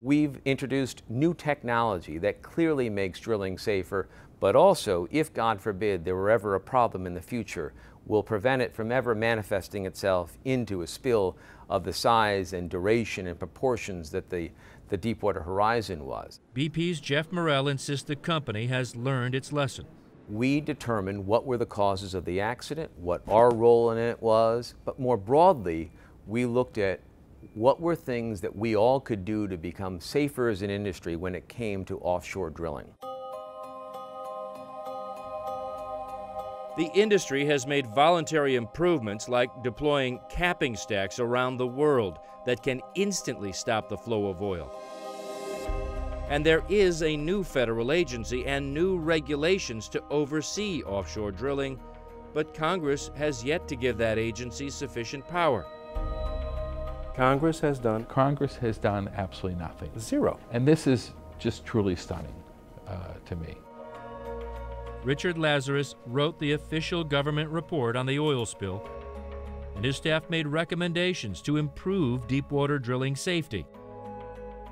We've 0.00 0.40
introduced 0.44 1.04
new 1.08 1.32
technology 1.32 2.18
that 2.18 2.42
clearly 2.42 2.90
makes 2.90 3.20
drilling 3.20 3.56
safer, 3.56 4.08
but 4.40 4.56
also, 4.56 5.06
if 5.12 5.32
God 5.32 5.60
forbid 5.60 6.04
there 6.04 6.16
were 6.16 6.28
ever 6.28 6.56
a 6.56 6.60
problem 6.60 7.06
in 7.06 7.14
the 7.14 7.20
future, 7.20 7.72
will 8.06 8.22
prevent 8.22 8.62
it 8.62 8.74
from 8.74 8.90
ever 8.90 9.14
manifesting 9.14 9.86
itself 9.86 10.36
into 10.44 10.82
a 10.82 10.86
spill 10.86 11.36
of 11.68 11.84
the 11.84 11.92
size 11.92 12.52
and 12.52 12.68
duration 12.68 13.26
and 13.26 13.38
proportions 13.38 14.10
that 14.10 14.30
the, 14.30 14.50
the 14.88 14.96
Deepwater 14.96 15.42
Horizon 15.42 16.04
was. 16.04 16.40
BP's 16.54 17.00
Geoff 17.00 17.32
Morrell 17.32 17.68
insists 17.68 18.06
the 18.06 18.16
company 18.16 18.66
has 18.66 18.96
learned 18.96 19.34
its 19.34 19.52
lesson. 19.52 19.86
We 20.28 20.60
determined 20.60 21.26
what 21.26 21.46
were 21.46 21.58
the 21.58 21.66
causes 21.66 22.14
of 22.14 22.24
the 22.24 22.40
accident, 22.40 22.90
what 22.96 23.22
our 23.28 23.52
role 23.52 23.90
in 23.90 23.98
it 23.98 24.20
was, 24.22 24.74
but 24.84 24.98
more 24.98 25.16
broadly, 25.16 25.90
we 26.26 26.46
looked 26.46 26.78
at 26.78 27.00
what 27.54 27.80
were 27.80 27.96
things 27.96 28.40
that 28.40 28.54
we 28.54 28.76
all 28.76 29.00
could 29.00 29.24
do 29.24 29.48
to 29.48 29.56
become 29.56 30.00
safer 30.00 30.48
as 30.48 30.62
an 30.62 30.70
industry 30.70 31.16
when 31.16 31.34
it 31.34 31.48
came 31.48 31.84
to 31.84 31.98
offshore 31.98 32.50
drilling. 32.50 32.86
The 36.74 36.90
industry 36.94 37.44
has 37.46 37.66
made 37.66 37.86
voluntary 37.86 38.56
improvements 38.56 39.28
like 39.28 39.62
deploying 39.62 40.20
capping 40.30 40.74
stacks 40.74 41.18
around 41.18 41.58
the 41.58 41.66
world 41.66 42.18
that 42.46 42.62
can 42.62 42.80
instantly 42.94 43.52
stop 43.52 43.90
the 43.90 43.96
flow 43.96 44.28
of 44.28 44.40
oil. 44.40 44.72
And 46.30 46.46
there 46.46 46.62
is 46.70 47.02
a 47.02 47.14
new 47.14 47.44
federal 47.44 47.92
agency 47.92 48.46
and 48.46 48.72
new 48.72 48.96
regulations 48.96 49.86
to 49.90 50.02
oversee 50.08 50.82
offshore 50.84 51.30
drilling, 51.30 51.78
but 52.32 52.54
Congress 52.54 53.10
has 53.16 53.44
yet 53.44 53.68
to 53.68 53.76
give 53.76 53.98
that 53.98 54.18
agency 54.18 54.70
sufficient 54.70 55.28
power. 55.28 55.66
Congress 57.14 57.60
has 57.60 57.78
done? 57.78 58.06
Congress 58.06 58.56
has 58.56 58.78
done 58.78 59.10
absolutely 59.14 59.60
nothing. 59.60 59.90
Zero. 59.98 60.40
And 60.52 60.66
this 60.66 60.86
is 60.86 61.10
just 61.38 61.66
truly 61.66 61.96
stunning 61.96 62.34
uh, 62.88 62.96
to 63.26 63.36
me. 63.36 63.58
Richard 65.04 65.36
Lazarus 65.36 65.96
wrote 66.06 66.38
the 66.38 66.52
official 66.52 67.02
government 67.02 67.50
report 67.50 67.96
on 67.96 68.06
the 68.06 68.20
oil 68.20 68.46
spill, 68.46 68.88
and 69.74 69.84
his 69.84 69.96
staff 69.96 70.30
made 70.30 70.46
recommendations 70.46 71.42
to 71.42 71.56
improve 71.56 72.28
deepwater 72.28 72.78
drilling 72.78 73.16
safety. 73.16 73.66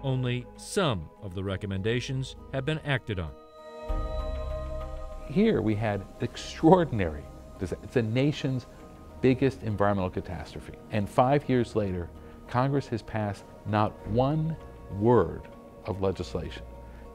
Only 0.04 0.46
some 0.56 1.10
of 1.22 1.34
the 1.34 1.42
recommendations 1.42 2.36
have 2.52 2.64
been 2.64 2.78
acted 2.84 3.18
on. 3.18 3.32
Here 5.26 5.60
we 5.60 5.74
had 5.74 6.06
extraordinary, 6.20 7.24
it's 7.60 7.74
the 7.92 8.02
nation's 8.02 8.66
biggest 9.20 9.64
environmental 9.64 10.10
catastrophe. 10.10 10.74
And 10.92 11.08
five 11.08 11.48
years 11.48 11.74
later, 11.74 12.08
Congress 12.48 12.86
has 12.88 13.02
passed 13.02 13.44
not 13.66 13.92
one 14.08 14.56
word 14.98 15.42
of 15.86 16.00
legislation 16.02 16.62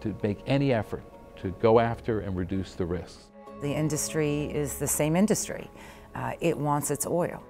to 0.02 0.14
make 0.22 0.40
any 0.48 0.74
effort 0.74 1.04
to 1.38 1.52
go 1.62 1.80
after 1.80 2.22
and 2.22 2.36
reduce 2.36 2.74
the 2.74 2.86
risks. 2.86 3.26
The 3.62 3.72
industry 3.72 4.46
is 4.46 4.78
the 4.78 4.88
same 4.88 5.16
industry. 5.16 5.70
Uh, 6.14 6.34
it 6.42 6.58
wants 6.58 6.92
its 6.92 7.06
oil. 7.06 7.44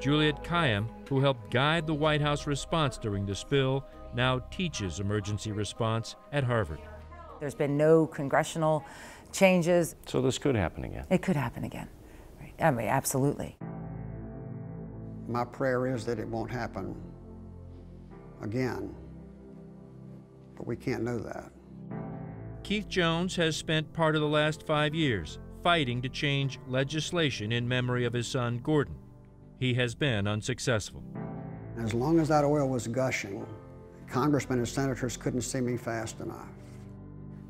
Juliet 0.00 0.42
Kayyem, 0.42 0.86
who 1.08 1.20
helped 1.20 1.50
guide 1.50 1.86
the 1.86 1.94
White 1.94 2.20
House 2.20 2.46
response 2.46 2.96
during 2.96 3.26
the 3.26 3.34
spill, 3.34 3.84
now 4.14 4.38
teaches 4.50 4.98
emergency 4.98 5.52
response 5.52 6.16
at 6.32 6.42
Harvard. 6.42 6.80
There's 7.38 7.54
been 7.54 7.76
no 7.76 8.06
congressional 8.06 8.84
changes. 9.32 9.96
So 10.06 10.20
this 10.20 10.38
could 10.38 10.54
happen 10.54 10.84
again. 10.84 11.04
It 11.10 11.22
could 11.22 11.36
happen 11.36 11.64
again. 11.64 11.88
Right. 12.40 12.54
I 12.60 12.70
mean, 12.70 12.88
absolutely. 12.88 13.56
My 15.28 15.44
prayer 15.44 15.86
is 15.86 16.04
that 16.06 16.18
it 16.18 16.26
won't 16.26 16.50
happen 16.50 17.00
again, 18.42 18.94
but 20.56 20.66
we 20.66 20.76
can't 20.76 21.02
know 21.02 21.18
that. 21.18 21.52
Keith 22.62 22.88
Jones 22.88 23.34
has 23.36 23.56
spent 23.56 23.92
part 23.92 24.14
of 24.14 24.20
the 24.20 24.28
last 24.28 24.66
five 24.66 24.94
years 24.94 25.38
fighting 25.62 26.00
to 26.02 26.08
change 26.08 26.58
legislation 26.68 27.52
in 27.52 27.66
memory 27.66 28.04
of 28.04 28.12
his 28.12 28.26
son 28.26 28.60
Gordon. 28.62 28.96
He 29.58 29.74
has 29.74 29.94
been 29.94 30.26
unsuccessful. 30.26 31.02
As 31.78 31.92
long 31.92 32.18
as 32.18 32.28
that 32.28 32.44
oil 32.44 32.68
was 32.68 32.86
gushing, 32.86 33.46
congressmen 34.08 34.58
and 34.58 34.68
senators 34.68 35.16
couldn't 35.16 35.42
see 35.42 35.60
me 35.60 35.76
fast 35.76 36.20
enough. 36.20 36.48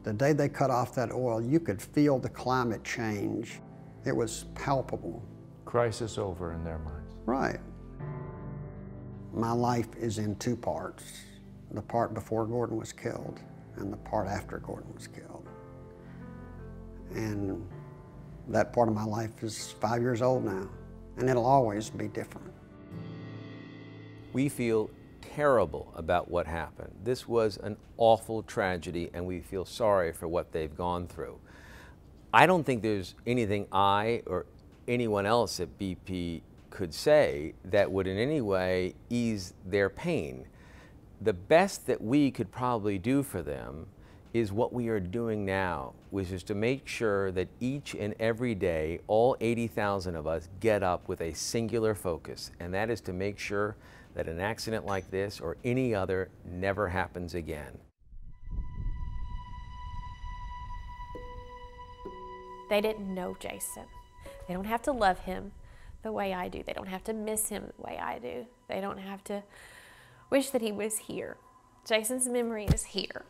The 0.03 0.13
day 0.13 0.33
they 0.33 0.49
cut 0.49 0.71
off 0.71 0.95
that 0.95 1.13
oil, 1.13 1.41
you 1.43 1.61
could 1.61 1.81
feel 1.81 2.19
the 2.19 2.29
climate 2.29 2.83
change. 2.83 3.61
It 4.07 4.17
was 4.17 4.47
palpable. 4.55 5.23
Crisis 5.65 6.19
over 6.19 6.53
in 6.53 6.65
their 6.65 6.79
minds. 6.79 7.13
Right. 7.27 7.61
My 9.33 9.53
life 9.53 9.89
is 9.97 10.19
in 10.19 10.37
two 10.37 10.57
parts 10.57 11.05
the 11.73 11.83
part 11.83 12.15
before 12.15 12.47
Gordon 12.47 12.77
was 12.77 12.93
killed 12.93 13.41
and 13.81 13.93
the 13.93 13.97
part 13.99 14.29
after 14.29 14.59
Gordon 14.59 14.93
was 14.95 15.07
killed. 15.07 15.49
And 17.13 17.67
that 18.49 18.73
part 18.73 18.89
of 18.89 18.95
my 18.95 19.05
life 19.05 19.43
is 19.43 19.75
five 19.81 20.01
years 20.01 20.23
old 20.23 20.45
now, 20.45 20.69
and 21.17 21.29
it'll 21.29 21.47
always 21.47 21.91
be 21.91 22.09
different. 22.09 22.53
We 24.33 24.49
feel 24.49 24.91
terrible 25.21 25.93
about 25.97 26.31
what 26.31 26.47
happened. 26.47 26.93
This 27.05 27.27
was 27.27 27.57
an 27.59 27.77
awful 27.97 28.43
tragedy, 28.43 29.11
and 29.13 29.27
we 29.27 29.41
feel 29.41 29.65
sorry 29.65 30.13
for 30.13 30.29
what 30.29 30.53
they've 30.53 30.75
gone 30.77 31.07
through. 31.07 31.39
I 32.33 32.47
don't 32.47 32.65
think 32.65 32.83
there's 32.83 33.15
anything 33.27 33.67
I 33.73 34.23
or 34.27 34.47
anyone 34.87 35.27
else 35.27 35.59
at 35.61 35.79
BP 35.79 36.43
could 36.71 36.95
say 36.95 37.55
that 37.65 37.91
would 37.91 38.07
in 38.07 38.17
any 38.17 38.41
way 38.41 38.95
ease 39.09 39.55
their 39.67 39.91
pain. 39.91 40.47
The 41.23 41.35
best 41.35 41.87
that 41.87 42.01
we 42.01 42.31
could 42.31 42.51
probably 42.51 42.99
do 42.99 43.23
for 43.23 43.43
them 43.43 43.87
is 44.33 44.53
what 44.53 44.73
we 44.73 44.89
are 44.89 45.01
doing 45.01 45.45
now, 45.45 45.93
which 46.09 46.31
is 46.31 46.43
to 46.45 46.55
make 46.55 46.87
sure 46.89 47.31
that 47.33 47.49
each 47.61 47.95
and 47.95 48.15
every 48.19 48.55
day, 48.55 49.01
all 49.07 49.37
80,000 49.39 50.15
of 50.17 50.27
us 50.27 50.49
get 50.61 50.83
up 50.83 51.09
with 51.09 51.21
a 51.21 51.35
singular 51.35 51.95
focus, 51.95 52.53
and 52.59 52.73
that 52.73 52.89
is 52.89 53.03
to 53.03 53.13
make 53.13 53.39
sure 53.39 53.77
that 54.15 54.29
an 54.29 54.41
accident 54.41 54.87
like 54.87 55.11
this 55.11 55.41
or 55.41 55.59
any 55.63 55.95
other 55.95 56.31
never 56.45 56.89
happens 56.89 57.35
again. 57.35 57.79
They 62.71 62.81
didn't 62.81 63.13
know 63.13 63.37
Jason. 63.39 63.85
They 64.49 64.55
don't 64.55 64.65
have 64.65 64.83
to 64.83 64.93
love 64.93 65.19
him 65.19 65.53
the 66.03 66.13
way 66.13 66.33
I 66.33 66.49
do. 66.49 66.63
They 66.65 66.73
don't 66.73 66.89
have 66.89 67.05
to 67.05 67.13
miss 67.13 67.51
him 67.51 67.71
the 67.77 67.83
way 67.83 67.99
I 67.99 68.19
do. 68.19 68.47
They 68.69 68.81
don't 68.81 68.99
have 68.99 69.23
to 69.25 69.43
wish 70.31 70.51
that 70.51 70.63
he 70.63 70.73
was 70.73 70.99
here. 70.99 71.37
Jason's 71.87 72.29
memory 72.29 72.67
is 72.67 72.85
here. 72.85 73.25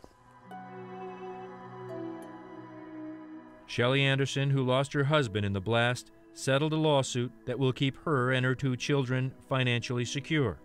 Shelley 3.65 4.03
Anderson, 4.03 4.49
who 4.49 4.63
lost 4.63 4.93
her 4.93 5.05
husband 5.05 5.45
in 5.45 5.53
the 5.53 5.61
blast, 5.61 6.11
settled 6.33 6.73
a 6.73 6.77
lawsuit 6.77 7.31
that 7.45 7.57
will 7.57 7.73
keep 7.73 7.97
her 8.03 8.31
and 8.31 8.45
her 8.45 8.55
two 8.55 8.75
children 8.75 9.33
financially 9.47 10.05
secure. 10.05 10.57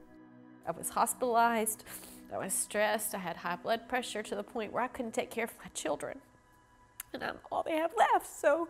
I 0.67 0.73
was 0.73 0.91
hospitalized. 0.91 1.85
I 2.33 2.39
was 2.39 2.53
stressed. 2.53 3.15
I 3.15 3.19
had 3.19 3.37
high 3.37 3.57
blood 3.57 3.89
pressure 3.89 4.23
to 4.25 4.35
the 4.35 4.43
point 4.43 4.73
where 4.73 4.83
I 4.83 4.89
couldn't 4.89 5.13
take 5.13 5.31
care 5.31 5.45
of 5.45 5.53
my 5.63 5.71
children. 5.73 6.19
And 7.13 7.23
I'm 7.23 7.37
all 7.53 7.63
they 7.63 7.77
have 7.77 7.93
left. 7.97 8.27
So, 8.27 8.69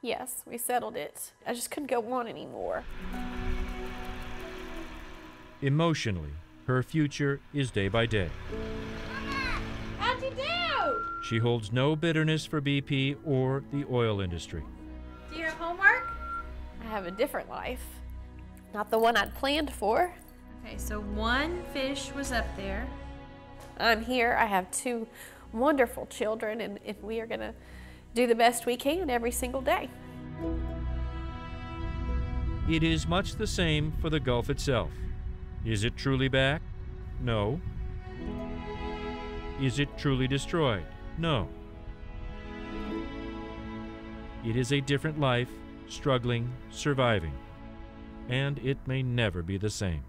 yes, 0.00 0.42
we 0.46 0.56
settled 0.56 0.96
it. 0.96 1.32
I 1.46 1.52
just 1.52 1.70
couldn't 1.70 1.90
go 1.90 2.12
on 2.12 2.26
anymore. 2.26 2.84
Emotionally, 5.62 6.32
her 6.66 6.82
future 6.82 7.38
is 7.52 7.70
day 7.70 7.88
by 7.88 8.06
day. 8.06 8.30
How'd 9.98 10.22
you 10.22 10.30
do? 10.30 11.04
She 11.22 11.36
holds 11.36 11.70
no 11.70 11.94
bitterness 11.94 12.46
for 12.46 12.62
BP 12.62 13.16
or 13.26 13.62
the 13.70 13.84
oil 13.90 14.22
industry. 14.22 14.62
Do 15.30 15.38
you 15.38 15.44
have 15.44 15.54
homework? 15.54 16.08
I 16.82 16.86
have 16.86 17.06
a 17.06 17.10
different 17.10 17.50
life. 17.50 17.84
Not 18.72 18.90
the 18.90 18.98
one 18.98 19.18
I'd 19.18 19.34
planned 19.34 19.70
for. 19.70 20.14
Okay, 20.64 20.78
so 20.78 21.00
one 21.00 21.62
fish 21.74 22.10
was 22.16 22.32
up 22.32 22.46
there. 22.56 22.86
I'm 23.78 24.02
here. 24.02 24.38
I 24.40 24.46
have 24.46 24.70
two 24.70 25.06
wonderful 25.52 26.06
children, 26.06 26.62
and, 26.62 26.78
and 26.86 26.96
we 27.02 27.20
are 27.20 27.26
going 27.26 27.40
to 27.40 27.52
do 28.14 28.26
the 28.26 28.34
best 28.34 28.64
we 28.64 28.76
can 28.76 29.10
every 29.10 29.30
single 29.30 29.60
day. 29.60 29.90
It 32.66 32.82
is 32.82 33.06
much 33.06 33.34
the 33.34 33.46
same 33.46 33.92
for 34.00 34.08
the 34.08 34.20
Gulf 34.20 34.48
itself. 34.48 34.90
Is 35.64 35.84
it 35.84 35.96
truly 35.96 36.28
back? 36.28 36.62
No. 37.20 37.60
Is 39.60 39.78
it 39.78 39.98
truly 39.98 40.26
destroyed? 40.26 40.86
No. 41.18 41.48
It 44.44 44.56
is 44.56 44.72
a 44.72 44.80
different 44.80 45.20
life, 45.20 45.50
struggling, 45.86 46.50
surviving, 46.70 47.34
and 48.28 48.58
it 48.60 48.78
may 48.86 49.02
never 49.02 49.42
be 49.42 49.58
the 49.58 49.68
same. 49.68 50.02